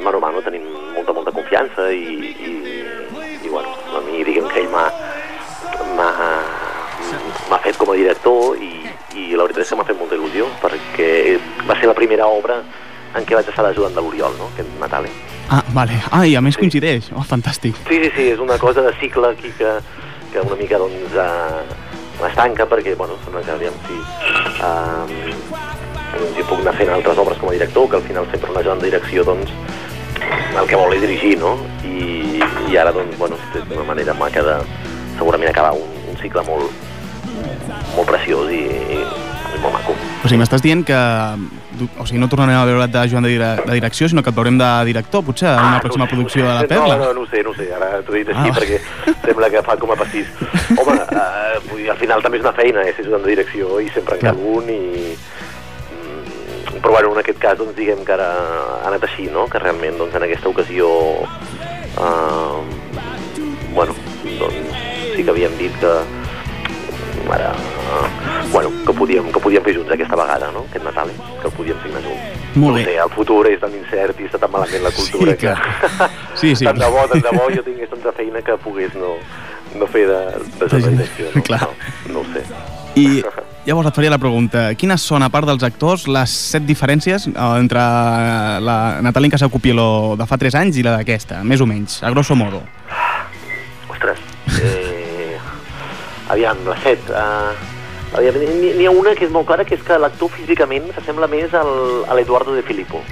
[0.00, 0.64] mano a mano, tenim
[0.94, 2.52] molta, molta confiança i, i,
[3.44, 4.86] i bueno, a mi, diguem que ell m'ha
[7.48, 8.72] m'ha fet com a director i,
[9.16, 11.10] i la veritat és que m'ha fet molta il·lusió perquè
[11.68, 12.60] va ser la primera obra
[13.16, 15.10] en què vaig estar d'ajudant de l'Oriol, no?, aquest Natale.
[15.48, 15.96] Ah, vale.
[16.12, 17.08] Ah, i a més coincideix.
[17.16, 17.78] Oh, fantàstic.
[17.88, 19.78] Sí, sí, sí, és una cosa de cicle aquí que,
[20.32, 21.87] que una mica doncs eh,
[22.26, 23.98] es tanca perquè, bueno, sembla que aviam si
[24.66, 25.34] eh,
[26.36, 28.82] jo puc anar fent altres obres com a director, que al final sempre una ajudant
[28.82, 29.52] de direcció doncs
[30.58, 31.54] el que vol dirigir, no?
[31.86, 34.56] I, i ara doncs, bueno, és una manera maca de
[35.18, 36.72] segurament acabar un, un cicle molt,
[37.94, 38.64] molt preciós i,
[38.98, 39.94] i molt maco.
[40.24, 40.98] O sigui, m'estàs dient que
[41.98, 44.36] o sigui, no tornarem a veure de Joan de, dire de direcció, sinó que et
[44.36, 46.96] veurem de director, potser, a una pròxima producció de la Perla.
[46.96, 48.54] No, no, no ho sé, no ho sé, ara t'ho he dit així Ah.
[48.58, 48.80] perquè
[49.24, 50.26] sembla que fa com a pastís.
[50.76, 53.80] Home, eh, vull dir, al final també és una feina, eh, ser ajudant de direcció
[53.80, 54.82] i sempre en cal un i...
[55.92, 58.28] mm, Però bueno, en aquest cas, doncs diguem que ara
[58.82, 59.46] ha anat així, no?
[59.48, 60.88] Que realment, doncs en aquesta ocasió...
[61.98, 62.60] Eh,
[63.74, 63.94] bueno,
[64.38, 64.78] doncs
[65.16, 65.92] sí que havíem dit que
[67.28, 67.52] ara,
[68.52, 70.64] bueno, que podíem, que podíem fer junts aquesta vegada, no?
[70.70, 71.10] Aquest Natal,
[71.42, 72.38] que el podíem signar junts.
[72.56, 72.84] Molt no bé.
[72.88, 75.54] Sé, el futur és tan incert i està tan malament la cultura Sí, que...
[76.40, 76.64] Sí, sí.
[76.64, 79.14] tant de bo, tant de bo jo tingués tanta feina que pogués no,
[79.78, 80.20] no fer de,
[80.60, 81.28] de, de direcció.
[81.34, 81.60] No, Clar.
[82.08, 82.44] no, no ho sé.
[82.98, 83.22] I
[83.68, 87.38] llavors et faria la pregunta, quines són, a part dels actors, les set diferències eh,
[87.60, 87.84] entre
[88.64, 92.34] la Natalia Casacupielo de fa 3 anys i la d'aquesta, més o menys, a grosso
[92.38, 92.62] modo?
[93.92, 94.18] Ostres,
[94.62, 95.36] eh,
[96.32, 97.12] aviam, la set.
[97.12, 97.76] Aviam,
[98.16, 102.04] n'hi ha una que és molt clara, que és que l'actor físicament s'assembla més al,
[102.08, 103.02] a l'Eduardo de Filippo.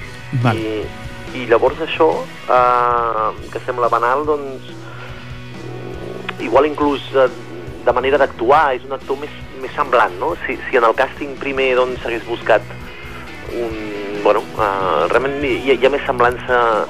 [0.42, 0.56] Val.
[0.56, 0.86] I,
[1.36, 2.08] I llavors això,
[2.48, 4.70] uh, que sembla banal, doncs,
[6.40, 7.28] igual inclús uh,
[7.84, 9.32] de manera d'actuar, és un actor més,
[9.62, 10.34] més semblant, no?
[10.46, 12.64] Si, si en el càsting primer doncs s'hagués buscat
[13.52, 13.82] un...
[14.24, 16.86] Bueno, uh, realment hi, hi ha més semblança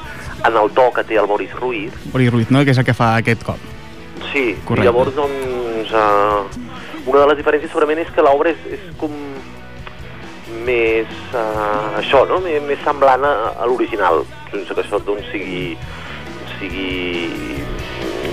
[0.46, 1.92] en el to que té el Boris Ruiz.
[2.12, 2.62] Boris Ruiz, no?
[2.64, 3.60] Que és el que fa aquest cop.
[4.30, 4.84] Sí, Correcte.
[4.84, 6.65] i llavors, doncs, uh,
[7.06, 9.14] una de les diferències segurament és que l'obra és, és com
[10.66, 15.76] més, uh, això, no?, més, més semblant a, a l'original, sense que això, doncs, sigui,
[16.56, 16.88] sigui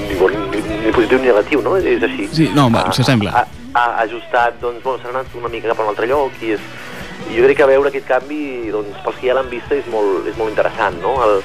[0.08, 1.76] ni, bon, ni, ni positiu ni negatiu, no?
[1.78, 2.28] És així.
[2.34, 3.34] Sí, no, s'assembla.
[3.34, 6.42] Ha, ha, ha ajustat, doncs, bueno, s'ha anat una mica cap a un altre lloc
[6.42, 6.72] i és,
[7.30, 8.42] i jo crec que veure aquest canvi,
[8.74, 11.40] doncs, pels que ja l'han vista és molt, és molt interessant, no?, el,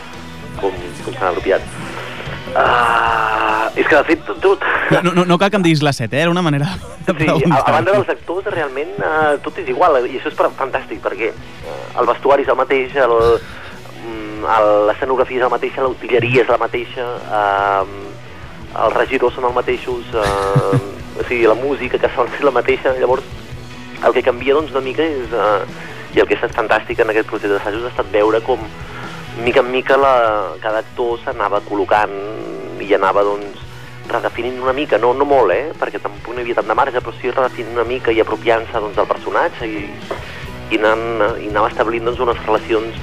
[0.62, 1.64] com, com s'ha apropiat.
[2.48, 4.40] Uh, és que, de fet, tot...
[4.40, 4.64] tot
[5.04, 6.22] No, no, no cal que em diguis la set, eh?
[6.24, 6.70] Era una manera
[7.06, 10.38] de Sí, a, a banda dels actors, realment uh, tot és igual, i això és
[10.38, 13.16] fantàstic, perquè uh, el vestuari és el mateix, el,
[14.00, 14.46] mm,
[14.88, 17.84] l'escenografia és la mateixa, l'utilleria és la mateixa, uh,
[18.86, 22.96] els regidors són els mateixos, uh, o sigui, la música que sona és la mateixa,
[22.98, 23.28] llavors
[24.06, 25.64] el que canvia doncs una mica és, uh,
[26.14, 28.62] i el que ha estat fantàstic en aquest procés d'assajos ha estat veure com
[29.44, 30.14] mica en mica la,
[30.62, 32.14] cada actor s'anava col·locant
[32.82, 33.64] i anava doncs
[34.08, 35.74] redefinint una mica, no, no molt, eh?
[35.78, 38.80] perquè tampoc no hi havia tant de marge, però sí redefinint una mica i apropiant-se
[38.80, 39.84] doncs, del personatge i,
[40.72, 42.96] i, anant, i anava establint doncs, unes relacions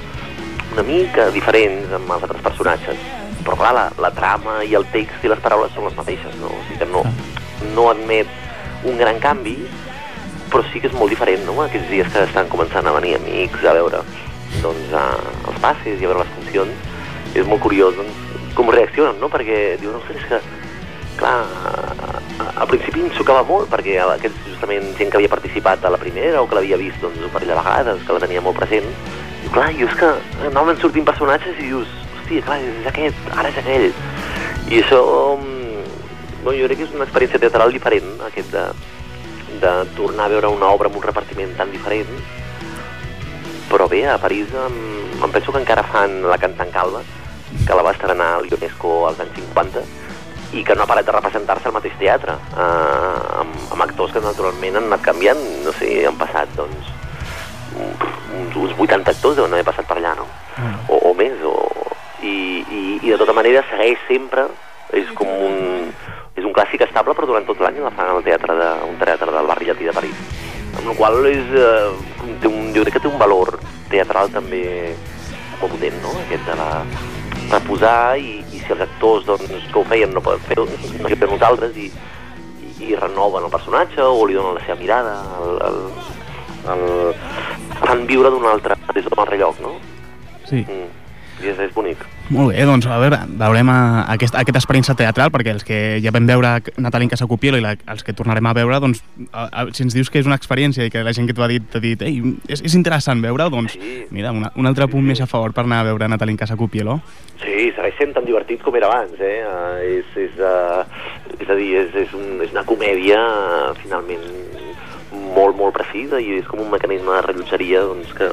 [0.76, 3.00] una mica diferents amb els altres personatges.
[3.46, 6.50] Però clar, la, la trama i el text i les paraules són les mateixes, no?
[6.52, 7.04] O sigui que no,
[7.78, 8.32] no admet
[8.90, 9.56] un gran canvi,
[10.52, 11.56] però sí que és molt diferent, no?
[11.64, 14.02] Aquests dies que estan començant a venir amics a veure
[14.64, 15.06] doncs, a,
[15.48, 16.25] els passes i a veure
[16.56, 18.16] les funcions, és molt curiós doncs,
[18.56, 19.30] com reaccionen, no?
[19.30, 20.40] Perquè diuen, ostres, és que,
[21.20, 21.44] clar,
[22.56, 26.42] al principi em xocava molt, perquè aquests, justament, gent que havia participat a la primera
[26.42, 28.88] o que l'havia vist doncs, un parell de vegades, que la tenia molt present,
[29.44, 30.14] i clar, i és que
[30.48, 31.92] anaven sortint personatges i dius,
[32.22, 33.92] hòstia, clar, és aquest, ara és aquell.
[34.72, 35.02] I això,
[35.36, 35.84] mm,
[36.46, 38.66] no, jo crec que és una experiència teatral diferent, aquest de,
[39.60, 42.16] de tornar a veure una obra amb un repartiment tan diferent,
[43.70, 47.02] però bé, a París em, em penso que encara fan la Cantant Calva,
[47.66, 49.84] que la va estrenar a l'UNESCO als anys 50,
[50.56, 54.24] i que no ha parat de representar-se al mateix teatre, eh, amb, amb actors que
[54.24, 56.92] naturalment han anat canviant, no sé, han passat, doncs,
[57.76, 60.28] uns, uns 80 actors deuen haver passat per allà, no?
[60.90, 61.56] O, o més, o...
[62.26, 62.36] I,
[62.72, 64.48] i, I de tota manera segueix sempre,
[64.96, 65.92] és com un...
[66.36, 69.32] És un clàssic estable, però durant tot l'any la fan al teatre de, un teatre
[69.32, 70.18] del barri llatí de París.
[70.76, 73.54] Amb la qual és, eh, té un, jo crec que té un valor
[73.92, 74.64] teatral també
[75.62, 76.14] potent, no?
[76.26, 76.70] Aquest de la,
[77.52, 81.12] de posar i, i si els actors doncs, que ho feien no poden fer-ho, no
[81.12, 81.88] fem nosaltres i,
[82.66, 85.82] i, i renoven el personatge o li donen la seva mirada, el, el,
[86.76, 86.86] el,
[87.82, 89.76] fan viure d'un altre, des d'un altre lloc, no?
[90.50, 90.64] Sí.
[90.66, 91.05] Mm.
[91.46, 92.02] I és, és bonic.
[92.34, 93.78] Molt bé, doncs a veure, veurem a,
[94.16, 98.02] aquesta, aquesta experiència teatral, perquè els que ja vam veure Natalín Casacupielo i la, els
[98.04, 100.94] que tornarem a veure, doncs, a, a, si ens dius que és una experiència i
[100.94, 102.18] que la gent que t'ho ha dit t'ha dit Ei,
[102.50, 104.06] és, és interessant veure doncs, Sí.
[104.16, 107.00] mira, una, un altre punt més a favor per anar a veure Natalín Casacupielo.
[107.44, 109.38] Sí, segueix sent tan divertit com era abans, eh?
[109.46, 110.82] Uh, és, és, uh,
[111.38, 114.24] és a dir, és, és, un, és una comèdia uh, finalment
[115.36, 118.32] molt, molt precisa i és com un mecanisme de rellotgeria doncs, que,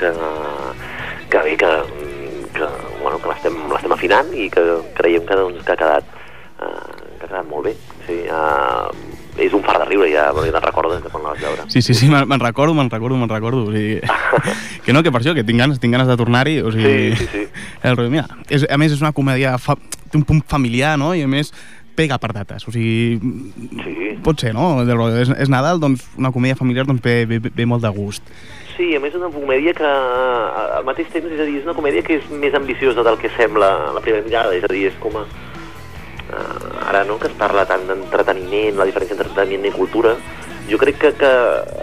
[0.00, 0.10] que,
[1.32, 1.70] que bé, que,
[2.52, 2.66] que,
[3.00, 3.56] bueno, que l'estem
[3.96, 4.62] afinant i que
[4.98, 6.04] creiem que, doncs, que ha quedat
[6.60, 7.74] uh, que ha quedat molt bé.
[8.06, 8.92] Sí, uh,
[9.40, 11.64] és un far de riure, ja, perquè te'n recordes de quan la vas veure.
[11.72, 13.64] Sí, sí, sí, me'n recordo, me'n recordo, me'n recordo.
[13.70, 14.00] O sigui,
[14.84, 16.58] que no, que per això, que tinc ganes, tinc ganes de tornar-hi.
[16.60, 17.46] O sigui, Sí, sí, sí.
[17.88, 19.78] El, mira, és, a més és una comèdia, fa,
[20.10, 21.14] té un punt familiar, no?
[21.16, 21.54] I a més
[21.96, 23.16] pega per dates, o sigui,
[23.82, 24.10] Sí.
[24.24, 24.82] pot ser, no?
[25.16, 28.28] És, és Nadal, doncs una comèdia familiar doncs, ve, ve, ve molt de gust.
[28.76, 32.02] Sí, a més una comèdia que al mateix temps, és a dir, és una comèdia
[32.06, 34.96] que és més ambiciosa del que sembla a la primera mirada, és a dir, és
[35.02, 35.26] com a...
[36.32, 40.14] Uh, ara no, que es parla tant d'entreteniment, la diferència entre entreteniment i cultura,
[40.70, 41.32] jo crec que, que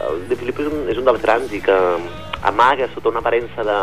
[0.08, 1.76] el de Filippo és un, és un dels grans i que
[2.50, 3.78] amaga sota una aparença de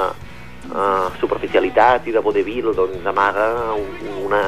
[0.72, 3.46] uh, superficialitat i de vodevil, doncs amaga
[3.78, 3.86] un,
[4.24, 4.42] una,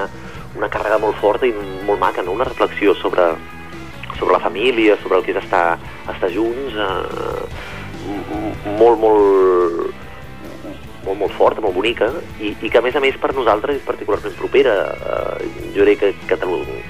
[0.58, 2.34] una càrrega molt forta i molt maca, no?
[2.34, 3.28] una reflexió sobre,
[4.18, 5.76] sobre la família, sobre el que és estar,
[6.10, 7.77] estar junts, eh, m-
[8.78, 9.94] molt, molt,
[11.04, 13.86] molt, molt forta, molt bonica, i, i que a més a més per nosaltres és
[13.86, 14.78] particularment propera.
[14.94, 16.80] Eh, jo crec que Catalunya,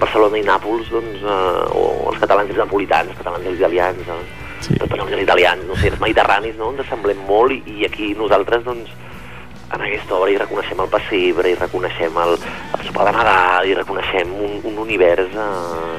[0.00, 3.62] Barcelona i Nàpols, doncs, eh, o els catalans i els napolitans, els catalans i els
[3.62, 4.72] italians, eh, Sí.
[4.72, 7.84] els espanyols i els italians, no sé, els mediterranis, no?, ens assemblem molt i, i
[7.84, 8.88] aquí nosaltres, doncs,
[9.74, 12.36] en aquesta obra hi reconeixem el pessebre, hi reconeixem el,
[12.78, 15.98] el sopar de Nadal, hi reconeixem un, un univers eh,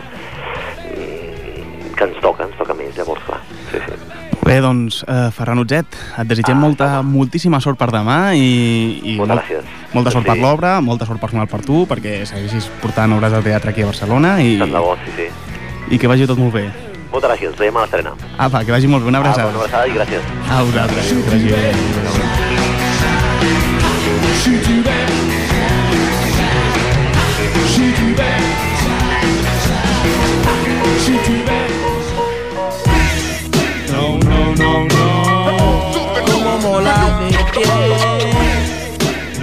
[0.96, 3.42] mm, que ens toca, ens toca més, llavors, clar.
[3.72, 4.05] Sí, sí.
[4.46, 5.88] Bé, doncs, eh, Ferran Utzet,
[6.22, 7.10] et desitgem Ah, molta, home.
[7.18, 9.64] moltíssima sort per demà i, i Moltes molt- gràcies.
[9.94, 10.30] molta sort Sí.
[10.32, 13.86] per l'obra, molta sort personal per tu, perquè segueixis portant obres de teatre aquí a
[13.88, 15.96] Barcelona i, Tant de bo, sí, sí.
[15.96, 16.70] i que vagi tot molt bé.
[17.12, 18.12] Moltes gràcies, veiem a l'estrena.
[18.38, 19.50] Apa, que vagi molt bé, una Apa, abraçada.
[19.50, 20.22] una abraçada i gràcies.
[20.52, 21.72] A vosaltres, que vagi bé.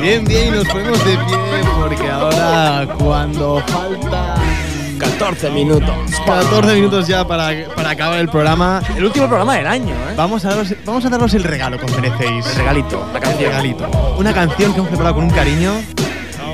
[0.02, 1.38] Bien, bien, y nos ponemos de pie
[1.80, 4.34] porque ahora cuando falta
[4.98, 5.94] 14 minutos.
[6.26, 10.14] 14 minutos ya para, para acabar el programa, El último programa del año, ¿eh?
[10.16, 12.44] vamos a, daros, vamos a daros el regalo que os merecéis.
[12.46, 13.50] El regalito, la El canción.
[13.50, 14.14] regalito.
[14.18, 15.72] Una canción que hemos preparado con un cariño,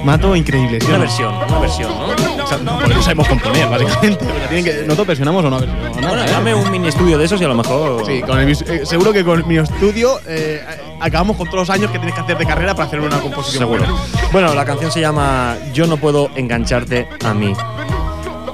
[0.05, 0.79] Mato, increíble.
[0.81, 2.28] ¿sí Una versión, una versión, ¿no?
[2.49, 4.25] O sea, no, porque no sabemos componer, básicamente.
[4.25, 5.59] Pero tienen que, ¿Nosotros versionamos o no?
[5.59, 6.17] Bueno, ¿no?
[6.17, 8.07] dame un mini estudio de esos y a lo mejor.
[8.07, 10.65] Sí, con el vis- eh, seguro que con mi estudio eh,
[11.01, 13.65] acabamos con todos los años que tienes que hacer de carrera para hacer una composición
[13.65, 13.81] Seguro.
[13.85, 13.99] buena.
[14.33, 17.53] Bueno, la canción se llama Yo no puedo engancharte a mí.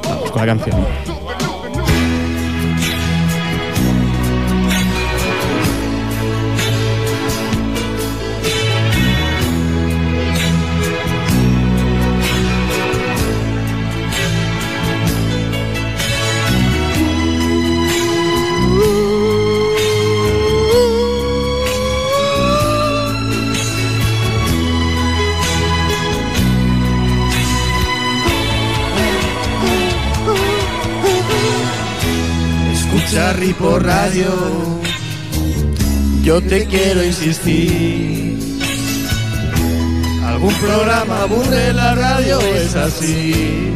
[0.08, 1.13] Vamos con la canción.
[33.44, 34.26] Escucha Ripo Radio.
[36.22, 38.38] Yo te quiero insistir.
[40.26, 43.74] Algún programa aburre la radio, es así.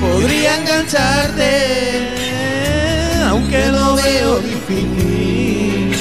[0.00, 1.50] Podría engancharte,
[3.28, 5.92] aunque lo veo difícil.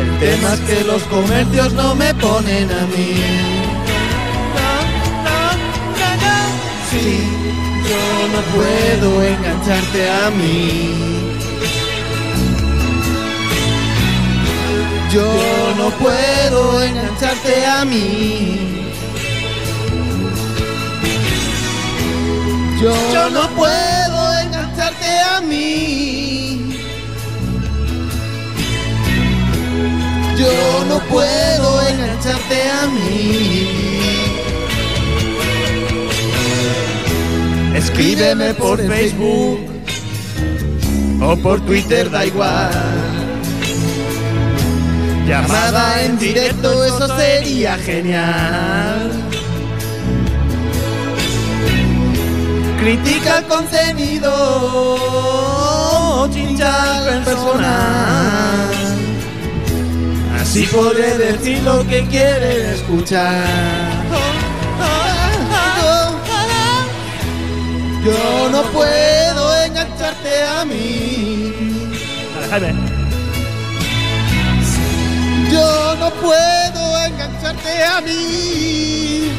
[0.00, 3.14] El tema es que los comercios no me ponen a mí.
[6.90, 7.37] Sí,
[8.32, 11.08] no puedo engancharte a mí.
[15.12, 15.24] Yo
[15.76, 18.78] no puedo engancharte a mí.
[22.80, 26.78] Yo, no puedo engancharte a mí.
[30.36, 33.97] Yo no puedo engancharte a mí.
[37.98, 39.58] Escríbeme por Facebook
[41.20, 42.70] o por Twitter, da igual.
[45.26, 49.10] Llamada en directo, eso sería genial.
[52.80, 54.30] Critica el contenido,
[56.32, 58.70] chincha el personal.
[60.40, 63.97] Así podré decir lo que quieren escuchar.
[68.08, 71.52] Yo no puedo engancharte a mí.
[75.52, 79.30] Yo no puedo engancharte a mí.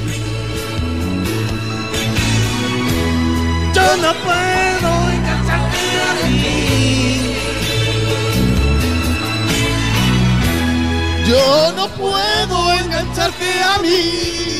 [3.74, 7.36] Yo no puedo engancharte a mí.
[11.28, 14.59] Yo no puedo engancharte a mí.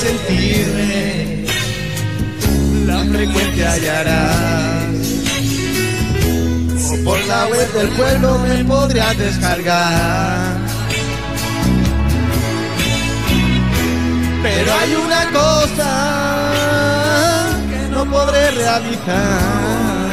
[0.00, 1.44] Sentirme,
[2.86, 4.94] la frecuencia hallarás.
[6.92, 10.49] O por la web del pueblo me podrías descargar.
[14.42, 16.52] Pero hay una cosa
[17.70, 20.10] que no podré realizar.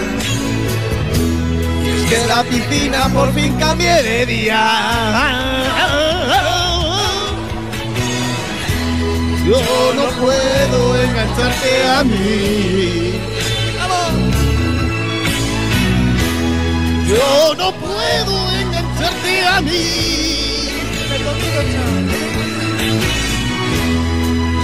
[1.83, 5.77] Y es que la piscina por fin cambie de día.
[9.47, 13.13] Yo no puedo engancharte a mí.
[17.07, 19.97] Yo no puedo engancharte a mí.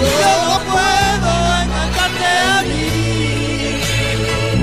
[0.04, 1.32] Yo no puedo
[1.64, 2.88] engancharte a mí.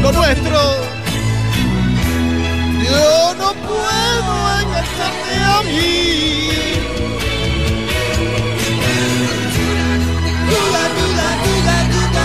[0.03, 0.61] Lo nuestro.
[2.91, 5.91] Yo no puedo engancharte a mí.
[10.51, 12.25] Duda, duda, duda, duda,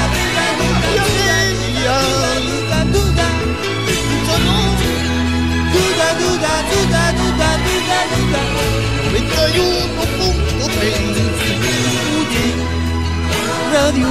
[13.76, 14.08] radio.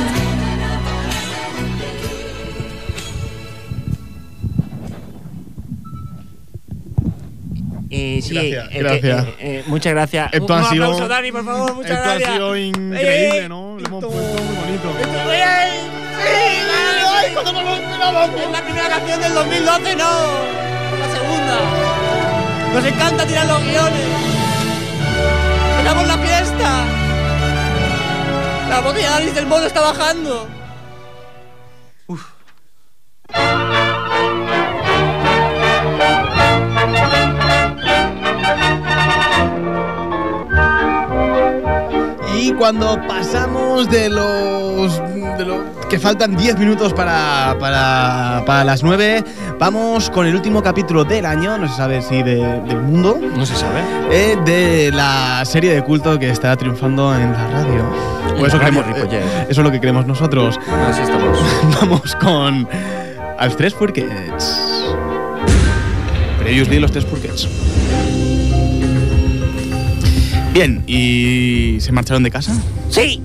[7.91, 9.25] Eh, sí, gracias, eh, gracias.
[9.25, 10.33] Eh, eh, muchas gracias.
[10.33, 11.75] Esto Un ha sido, aplauso, Dani, por favor.
[11.75, 12.29] Muchas esto gracias.
[12.29, 13.79] ha sido increíble, ¿no?
[13.79, 14.91] Lo hemos puesto muy bonito.
[18.37, 20.11] Es la primera canción del 2012, no.
[20.99, 21.57] La segunda.
[22.75, 24.03] Nos encanta tirar los guiones.
[25.79, 27.04] Tenemos la fiesta.
[28.69, 30.49] La botella de del Mono está bajando.
[42.37, 44.99] Y cuando pasamos de los,
[45.39, 49.23] de lo- que faltan 10 minutos para, para, para las 9,
[49.61, 53.47] vamos con el último capítulo del año, no se sabe si de- del mundo, No
[53.47, 53.81] se sabe.
[54.11, 57.85] eh, de la serie de culto que está triunfando en la radio.
[58.35, 59.13] En la eso, radio, Ripollet.
[59.23, 60.59] eh, eso es lo que creemos nosotros.
[60.91, 61.39] Así estamos.
[61.81, 62.69] Vamos con
[63.41, 64.95] los tres Furkets.
[66.41, 67.49] Previously los tres Furkets.
[70.53, 72.53] Bien, ¿y se marcharon de casa?
[72.89, 73.23] Sí,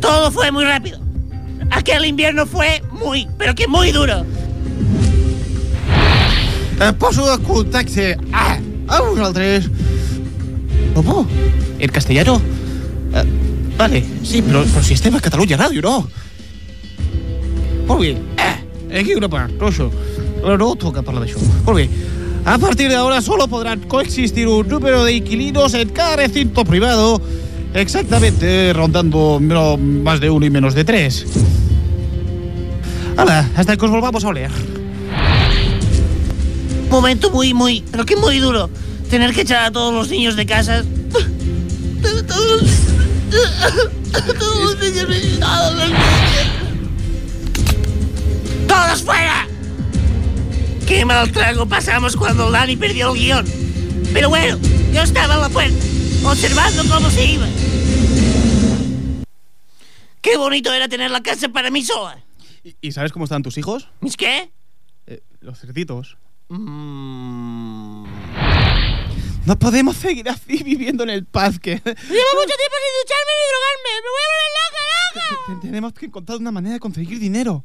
[0.00, 1.00] todo fue muy rápido.
[1.70, 4.24] Aquel invierno fue muy, pero que muy duro.
[6.80, 9.68] Eh, posso escoltar-se a, a vosaltres?
[10.94, 11.26] ¿Cómo?
[11.78, 12.40] ¿En castellano?
[13.14, 13.24] Eh,
[13.76, 16.08] vale, sí, pero, pero si estem a Catalunya Ràdio, no?
[17.86, 18.16] Molt bé.
[18.90, 19.90] Eh, aquí una part, no això.
[20.42, 21.40] No, no toca parlar d'això.
[21.66, 21.88] Molt bé.
[22.44, 27.20] A partir de ahora solo podrán coexistir un número de inquilinos en cada recinto privado,
[27.74, 31.26] exactamente rondando más de uno y menos de tres.
[33.16, 34.50] Hala, hasta que os volvamos a oler.
[36.90, 38.70] Momento muy, muy, pero que muy duro.
[39.10, 40.84] Tener que echar a todos los niños de casa.
[42.02, 42.62] Todos, todos
[44.62, 45.06] los niños,
[45.40, 46.02] todos los niños.
[48.68, 49.46] ¡Todos fuera!
[50.86, 53.46] Qué mal trago pasamos cuando Dani perdió el guion.
[54.12, 54.58] Pero bueno,
[54.92, 55.84] yo estaba en la puerta,
[56.24, 57.46] observando cómo se iba.
[60.20, 62.22] Qué bonito era tener la casa para mí sola.
[62.64, 63.88] ¿Y, y sabes cómo están tus hijos?
[64.00, 64.50] ¿Mis qué?
[65.06, 66.16] Eh, los cerditos.
[66.48, 68.04] Mm.
[69.46, 71.70] No podemos seguir así viviendo en el parque.
[71.76, 73.92] Llevo mucho tiempo sin ducharme ni drogarme.
[73.94, 74.82] Me voy a volver loca,
[75.14, 75.60] loca.
[75.60, 77.64] Te- Tenemos que encontrar una manera de conseguir dinero.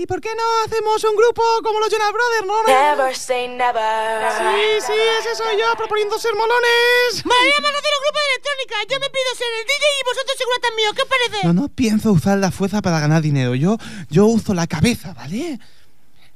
[0.00, 2.62] ¿Y por qué no hacemos un grupo como los Jonas Brothers, no?
[2.64, 4.32] Never say never.
[4.32, 7.22] Sí, sí, ese soy yo proponiendo ser molones.
[7.22, 8.76] Podríamos hacer un grupo de electrónica.
[8.88, 10.90] Yo me pido ser el DJ y vosotros seguratan mío.
[10.96, 11.46] ¿Qué os parece?
[11.46, 13.54] No, no pienso usar la fuerza para ganar dinero.
[13.54, 13.76] Yo,
[14.08, 15.58] yo uso la cabeza, ¿vale?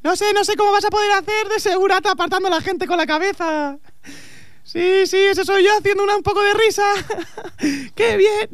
[0.02, 2.86] No sé, no sé cómo vas a poder hacer de segurata apartando a la gente
[2.86, 3.78] con la cabeza.
[4.62, 6.84] Sí, sí, ese soy yo haciendo una, un poco de risa.
[7.94, 8.50] ¡Qué bien!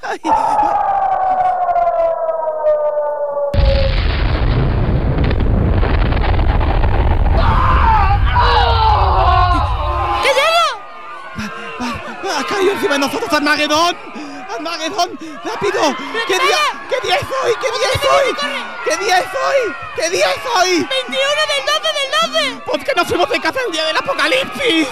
[0.00, 0.20] Ay.
[12.84, 13.96] Encima de nosotros Armagedón!
[14.54, 15.18] ¡Armagedón!
[15.42, 15.96] ¡Rápido!
[16.26, 16.58] ¿Qué día,
[16.90, 17.52] ¿Qué día es hoy?
[17.60, 18.36] ¿Qué día es hoy?
[18.84, 19.74] ¿Qué día es hoy?
[19.96, 20.70] ¿Qué día es hoy?
[20.84, 21.18] 21
[21.48, 22.62] del 12 del 12.
[22.66, 24.88] ¿Por qué no fuimos de caza el día del apocalipsis?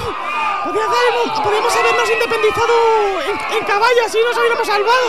[0.64, 2.74] Podríamos, podríamos habernos independizado
[3.28, 5.08] en, en caballo, así nos hubiéramos salvado.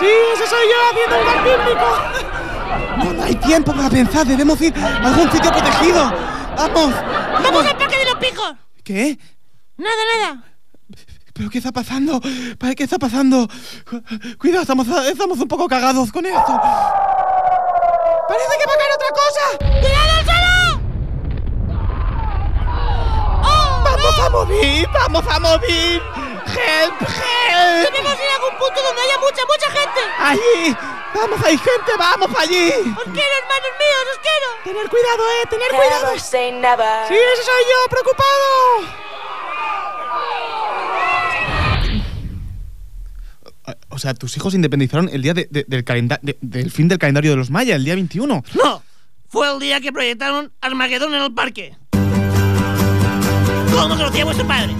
[0.00, 1.98] Sí, ese soy yo haciendo un gran bíblico.
[2.98, 6.02] No, no hay tiempo para pensar, debemos ir a algún sitio protegido.
[6.56, 7.66] Vamos, Vamos vamos.
[7.66, 8.54] al parque de los picos.
[8.82, 9.18] ¿Qué?
[9.76, 10.51] Nada, nada.
[11.34, 12.20] ¿Pero qué está pasando?
[12.58, 13.48] ¿Para ¿Qué está pasando?
[14.38, 16.60] Cuidado, estamos, estamos un poco cagados con esto.
[18.28, 19.56] ¡Parece que va a caer otra cosa!
[19.80, 20.80] ¡Cuidado al suelo!
[23.44, 23.82] ¡Oh!
[23.84, 24.88] ¡Vamos a morir!
[24.92, 26.02] ¡Vamos a morir!
[26.52, 27.00] ¡Help!
[27.00, 27.92] ¡Help!
[27.92, 30.00] Debemos ir a algún punto donde haya mucha, mucha gente.
[30.18, 30.76] ¡Allí!
[31.14, 31.92] ¡Vamos, hay gente!
[31.98, 32.72] ¡Vamos allí!
[32.72, 34.48] Os quiero, hermanos míos, os quiero.
[34.64, 36.06] Tener cuidado, eh, tener cuidado.
[36.06, 37.08] Never say never.
[37.08, 39.02] Sí, ese soy yo, preocupado.
[44.02, 45.84] Sea, tus hijos se independizaron el día de- de- del,
[46.40, 48.42] del fin del calendario de los mayas, el día 21.
[48.54, 48.82] No,
[49.28, 51.76] fue el día que proyectaron Armagedón en el parque.
[53.72, 54.74] ¿Cómo conocía vuestro padre?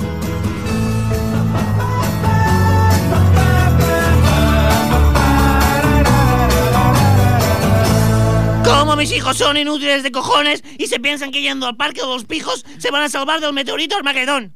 [8.64, 12.06] ¿Cómo mis hijos son inútiles de cojones y se piensan que yendo al parque de
[12.06, 14.54] los pijos se van a salvar del meteorito Armagedón?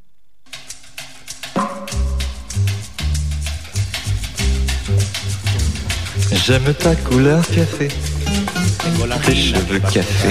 [6.46, 7.88] J'aime ta couleur café,
[9.24, 10.30] tes cheveux café,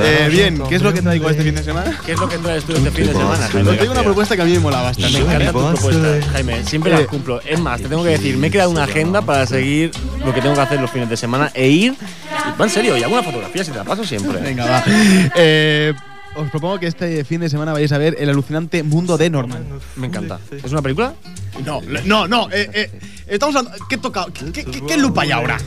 [0.01, 1.99] Eh, bien, ¿qué es lo que traigo este fin de semana?
[2.07, 3.73] ¿Qué es lo que traes tú este fin de semana, Jaime?
[3.75, 5.19] Traigo una propuesta que a mí me mola bastante.
[5.19, 6.65] Me encantan tus propuestas, Jaime.
[6.65, 7.07] Siempre las Eh.
[7.07, 7.41] cumplo.
[7.45, 9.91] Es más, te tengo que decir, me he creado una agenda para seguir
[10.25, 11.95] lo que tengo que hacer los fines de semana e ir.
[12.61, 14.41] va, en serio, y hago una fotografía si te la paso siempre.
[14.41, 14.85] Venga, va.
[15.35, 15.93] Eh,
[16.37, 19.65] os propongo que este fin de semana vayáis a ver el alucinante mundo de Norman.
[19.97, 20.39] Me encanta.
[20.51, 21.15] ¿Es una película?
[21.65, 22.49] No, no, no.
[22.51, 22.91] Eh, eh,
[23.27, 23.79] estamos hablando.
[23.89, 24.27] ¿Qué toca?
[24.33, 25.59] ¿Qué, qué, qué lupa hay ahora?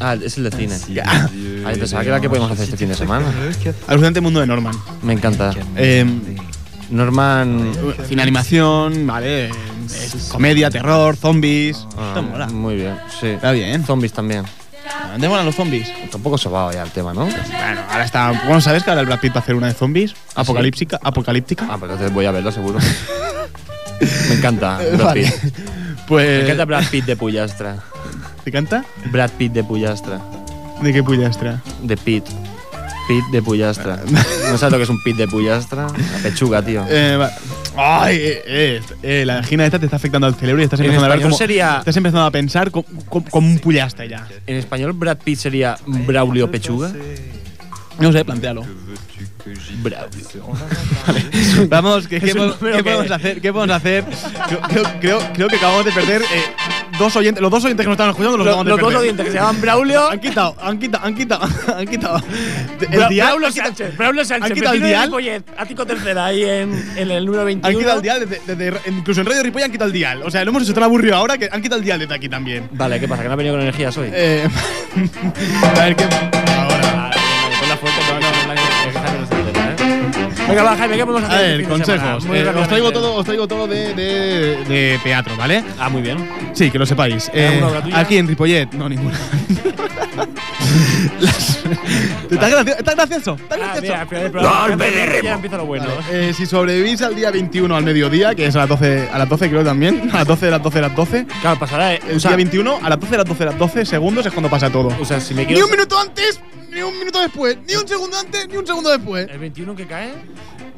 [0.00, 1.02] Ah, es el de cine.
[1.04, 1.28] Ah,
[1.78, 3.26] pensaba que era que podíamos hacer este fin de semana.
[3.86, 4.74] Alucinante mundo de Norman.
[5.02, 5.54] Me encanta.
[5.76, 6.04] Eh,
[6.90, 7.72] Norman.
[8.08, 9.46] cine animación, ¿vale?
[9.86, 11.86] Es comedia, terror, zombies.
[11.96, 12.46] Ah, Esto mola.
[12.48, 13.28] Muy bien, sí.
[13.28, 13.84] Está bien.
[13.84, 14.44] Zombies también.
[15.12, 15.88] ¿Dónde molan los zombies?
[16.10, 17.26] Tampoco se va ya el tema, ¿no?
[17.26, 18.30] Bueno, ahora está.
[18.44, 20.14] Bueno, ¿sabes que ahora el Brad Pitt va a hacer una de zombies?
[20.34, 20.98] Apocalíptica.
[21.02, 21.66] Apocalíptica.
[21.68, 22.78] Ah, pues entonces voy a verlo seguro.
[24.28, 25.22] Me encanta Brad Vale.
[25.22, 25.54] Pitt.
[26.08, 26.26] Pues.
[26.38, 27.76] Me encanta Brad Pitt de Pullastra.
[28.44, 28.84] ¿Te canta?
[29.10, 30.20] Brad Pitt de Pullastra.
[30.80, 31.60] ¿De qué pullastra?
[31.82, 32.24] De Pitt.
[33.06, 34.00] Pitt de Pullastra.
[34.50, 35.86] ¿No sabes lo que es un Pitt de Pullastra?
[35.86, 36.84] La pechuga, tío.
[36.88, 37.30] Eh, va-
[37.76, 40.86] Ay, eh, eh, eh, la angina esta te está afectando al cerebro y estás En
[40.86, 44.26] empezando a ver como, sería- Estás empezando a pensar co- co- como, un pullastre ya.
[44.46, 46.92] En español, Brad Pitt sería Braulio Pechuga.
[47.98, 48.64] No sé, plantealo.
[49.82, 50.26] Braulio.
[51.68, 53.40] Vamos, ¿qué, po- que- podemos hacer?
[53.40, 54.04] ¿Qué podemos hacer?
[54.48, 56.42] Creo, creo, creo, creo que acabamos de perder eh,
[56.98, 57.42] dos oyentes.
[57.42, 59.32] Los dos oyentes que nos estaban escuchando los Los, acabamos de los dos oyentes que
[59.32, 60.10] se llaman Braulio.
[60.10, 62.22] Han quitado, han quitado, han quitado, han quitado.
[62.80, 63.26] El Bra- dial.
[63.28, 63.96] Braulio han quitado- Sánchez.
[63.96, 64.50] Braulio Sánchez.
[64.50, 65.04] ¿Han quitado el dial?
[65.06, 67.68] Ripollet, ático tercera ahí en, en el número 21.
[67.68, 70.22] Han quitado el dial, desde, desde- incluso en Radio Ripoll han quitado el dial.
[70.24, 72.28] O sea, lo hemos hecho tan aburrido ahora que han quitado el dial desde aquí
[72.28, 72.68] también.
[72.72, 73.22] Vale, ¿qué pasa?
[73.22, 74.10] ¿Que no ha venido con energías hoy?
[74.12, 74.48] Eh,
[75.76, 76.04] a ver qué.
[80.54, 81.38] Venga, va, Jaime, ¿qué podemos hacer?
[81.38, 82.12] A este ver, semana?
[82.14, 82.36] consejos.
[82.36, 85.64] Eh, os traigo todo, os traigo todo de, de- de teatro, ¿vale?
[85.78, 86.28] Ah, muy bien.
[86.52, 87.28] Sí, que lo sepáis.
[87.30, 87.62] ¿Hay Eh,
[87.94, 89.18] aquí en Ripollet, no ninguna.
[91.20, 91.58] Las-
[92.30, 92.78] ¿Está gracioso?
[92.78, 93.34] ¿Está gracioso?
[93.34, 95.22] ¿Está Ah, gracioso?
[95.22, 95.86] Ya empieza lo bueno.
[96.10, 99.28] Eh, si sobrevivís al día 21 al mediodía, que es a las 12, a las
[99.28, 101.94] 12 creo también, a las 12 de las 12 de las 12, Claro, pasará.
[101.94, 103.84] eh, el o sea, día 21 a las 12 de las 12 de las 12
[103.86, 104.88] segundos es cuando pasa todo.
[105.00, 105.66] o sea, si me Ni quiero.
[105.66, 106.40] un minuto antes,
[106.72, 109.28] ni un minuto después, ni un segundo antes, ni un segundo después.
[109.30, 110.12] ¿El 21 que cae?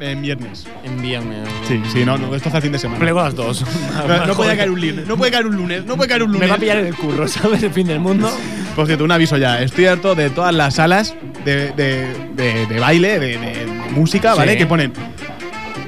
[0.00, 0.66] En viernes.
[0.82, 1.48] En viernes.
[1.68, 2.98] Sí, sí, no, no, esto hace el fin de semana.
[3.00, 3.64] Plego las dos.
[4.08, 6.32] No, no puede caer un lunes, no puede caer un lunes, no puede caer un
[6.32, 6.40] lunes.
[6.42, 7.62] Me va a pillar en el curro, ¿sabes?
[7.62, 8.30] El fin del mundo.
[8.74, 9.62] Por cierto, un aviso ya.
[9.62, 11.14] Estoy harto de todas las salas
[11.44, 14.38] de, de, de- de baile, de, música, Sí.
[14.38, 14.56] ¿vale?
[14.56, 14.92] Que ponen.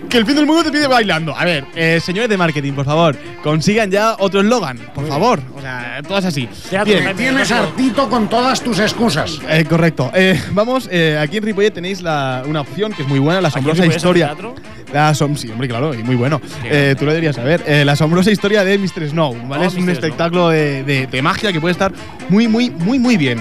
[0.08, 1.36] Que el fin del mundo te pide bailando.
[1.36, 5.40] A ver, eh, señores de marketing, por favor, consigan ya otro eslogan, por favor.
[5.54, 6.48] O sea, todas así.
[6.84, 7.14] Bien.
[7.16, 9.40] Tienes hartito con todas tus excusas.
[9.48, 10.10] Eh, correcto.
[10.14, 13.48] Eh, vamos, eh, aquí en Ripollet tenéis la- una opción que es muy buena, la
[13.48, 14.26] ¿Aquí en asombrosa historia.
[14.28, 14.54] teatro?
[14.92, 16.40] La asom sí, hombre, claro, y muy bueno.
[16.64, 17.62] Eh, tú lo deberías saber.
[17.66, 19.08] Eh, la asombrosa historia de Mr.
[19.10, 19.64] Snow, ¿vale?
[19.64, 21.92] Oh, es un espectáculo de, de- de magia que puede estar
[22.28, 23.38] muy, muy, muy, muy bien.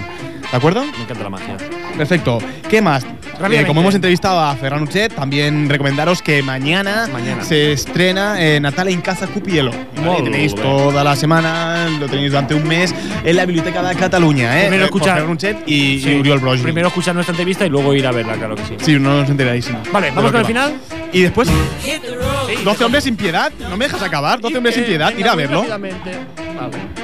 [0.52, 0.84] ¿De acuerdo?
[0.84, 1.58] Me encanta la magia.
[1.98, 2.40] Perfecto.
[2.70, 3.06] ¿Qué más?
[3.52, 7.44] Eh, como hemos entrevistado a Ferran Uchet, también recomendaros que mañana, Mañana.
[7.44, 9.72] se estrena eh, Natal en Casa Cupielo.
[10.06, 10.24] ¿vale?
[10.24, 14.58] Tenéis toda la semana, lo tenéis durante un mes en la Biblioteca de Cataluña.
[14.58, 14.64] ¿eh?
[14.68, 16.10] Primero Eh, escuchar- Ferran Uchet y, Sí.
[16.12, 16.62] y Uriol Broggi.
[16.64, 18.76] Primero escuchar nuestra entrevista y luego ir a verla, claro que sí.
[18.80, 19.70] Sí, no os enteráis.
[19.70, 19.80] no.
[19.92, 20.48] Vale, vamos con el va.
[20.48, 20.74] final.
[21.12, 22.64] Y después, road.
[22.64, 23.52] 12 hombres sin piedad.
[23.70, 24.40] ¿No me dejas acabar?
[24.40, 25.14] 12 hombres sin piedad.
[25.18, 25.66] Ir a verlo.
[25.68, 25.94] Vale.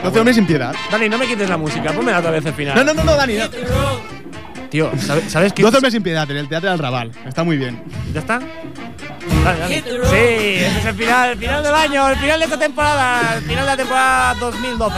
[0.04, 0.74] 12 hombres sin piedad.
[0.90, 2.76] Dani, no me quites la música, ponme otra vez el final.
[2.76, 3.34] No, no, no, no, Dani.
[3.36, 4.21] no.
[4.72, 5.62] Tío, ¿sabes, ¿sabes qué?
[5.64, 7.12] 12 hombres sin piedad en el Teatro del Raval.
[7.28, 7.84] Está muy bien.
[8.14, 8.40] ¿Ya está?
[9.44, 9.82] Dale, dale.
[9.82, 13.42] Sí, ese es el final, el final del año, el final de esta temporada, el
[13.44, 14.96] final de la temporada 2012.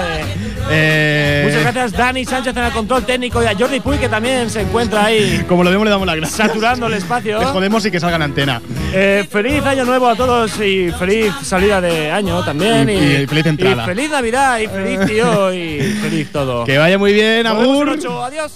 [0.70, 4.50] Eh, Muchas gracias Dani Sánchez en el control técnico y a Jordi Puy que también
[4.50, 6.48] se encuentra ahí Como lo vemos, le damos la gracia.
[6.48, 7.40] saturando el espacio.
[7.40, 8.62] Le jodemos y que salga en antena.
[8.94, 12.90] Eh, feliz año nuevo a todos y feliz salida de año también.
[12.90, 13.84] Y- y feliz entrada.
[13.84, 16.64] y feliz Navidad y feliz tío y feliz todo.
[16.64, 17.90] Que vaya muy bien, Agur.
[18.24, 18.52] Adiós.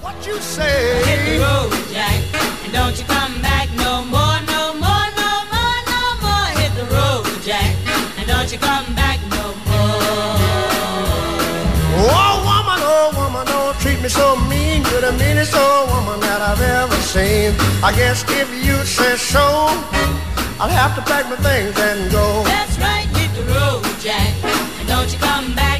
[0.00, 1.04] What you say?
[1.04, 2.16] Hit the road, Jack,
[2.64, 6.48] and don't you come back no more, no more, no more, no more.
[6.56, 7.76] Hit the road, Jack,
[8.16, 10.40] and don't you come back no more.
[12.00, 14.84] Oh woman, oh woman, don't treat me so mean.
[14.88, 17.52] You're the meanest old woman that I've ever seen.
[17.84, 19.44] I guess if you say so,
[20.60, 22.42] I'll have to pack my things and go.
[22.44, 24.32] That's right, hit the road, Jack,
[24.80, 25.79] and don't you come back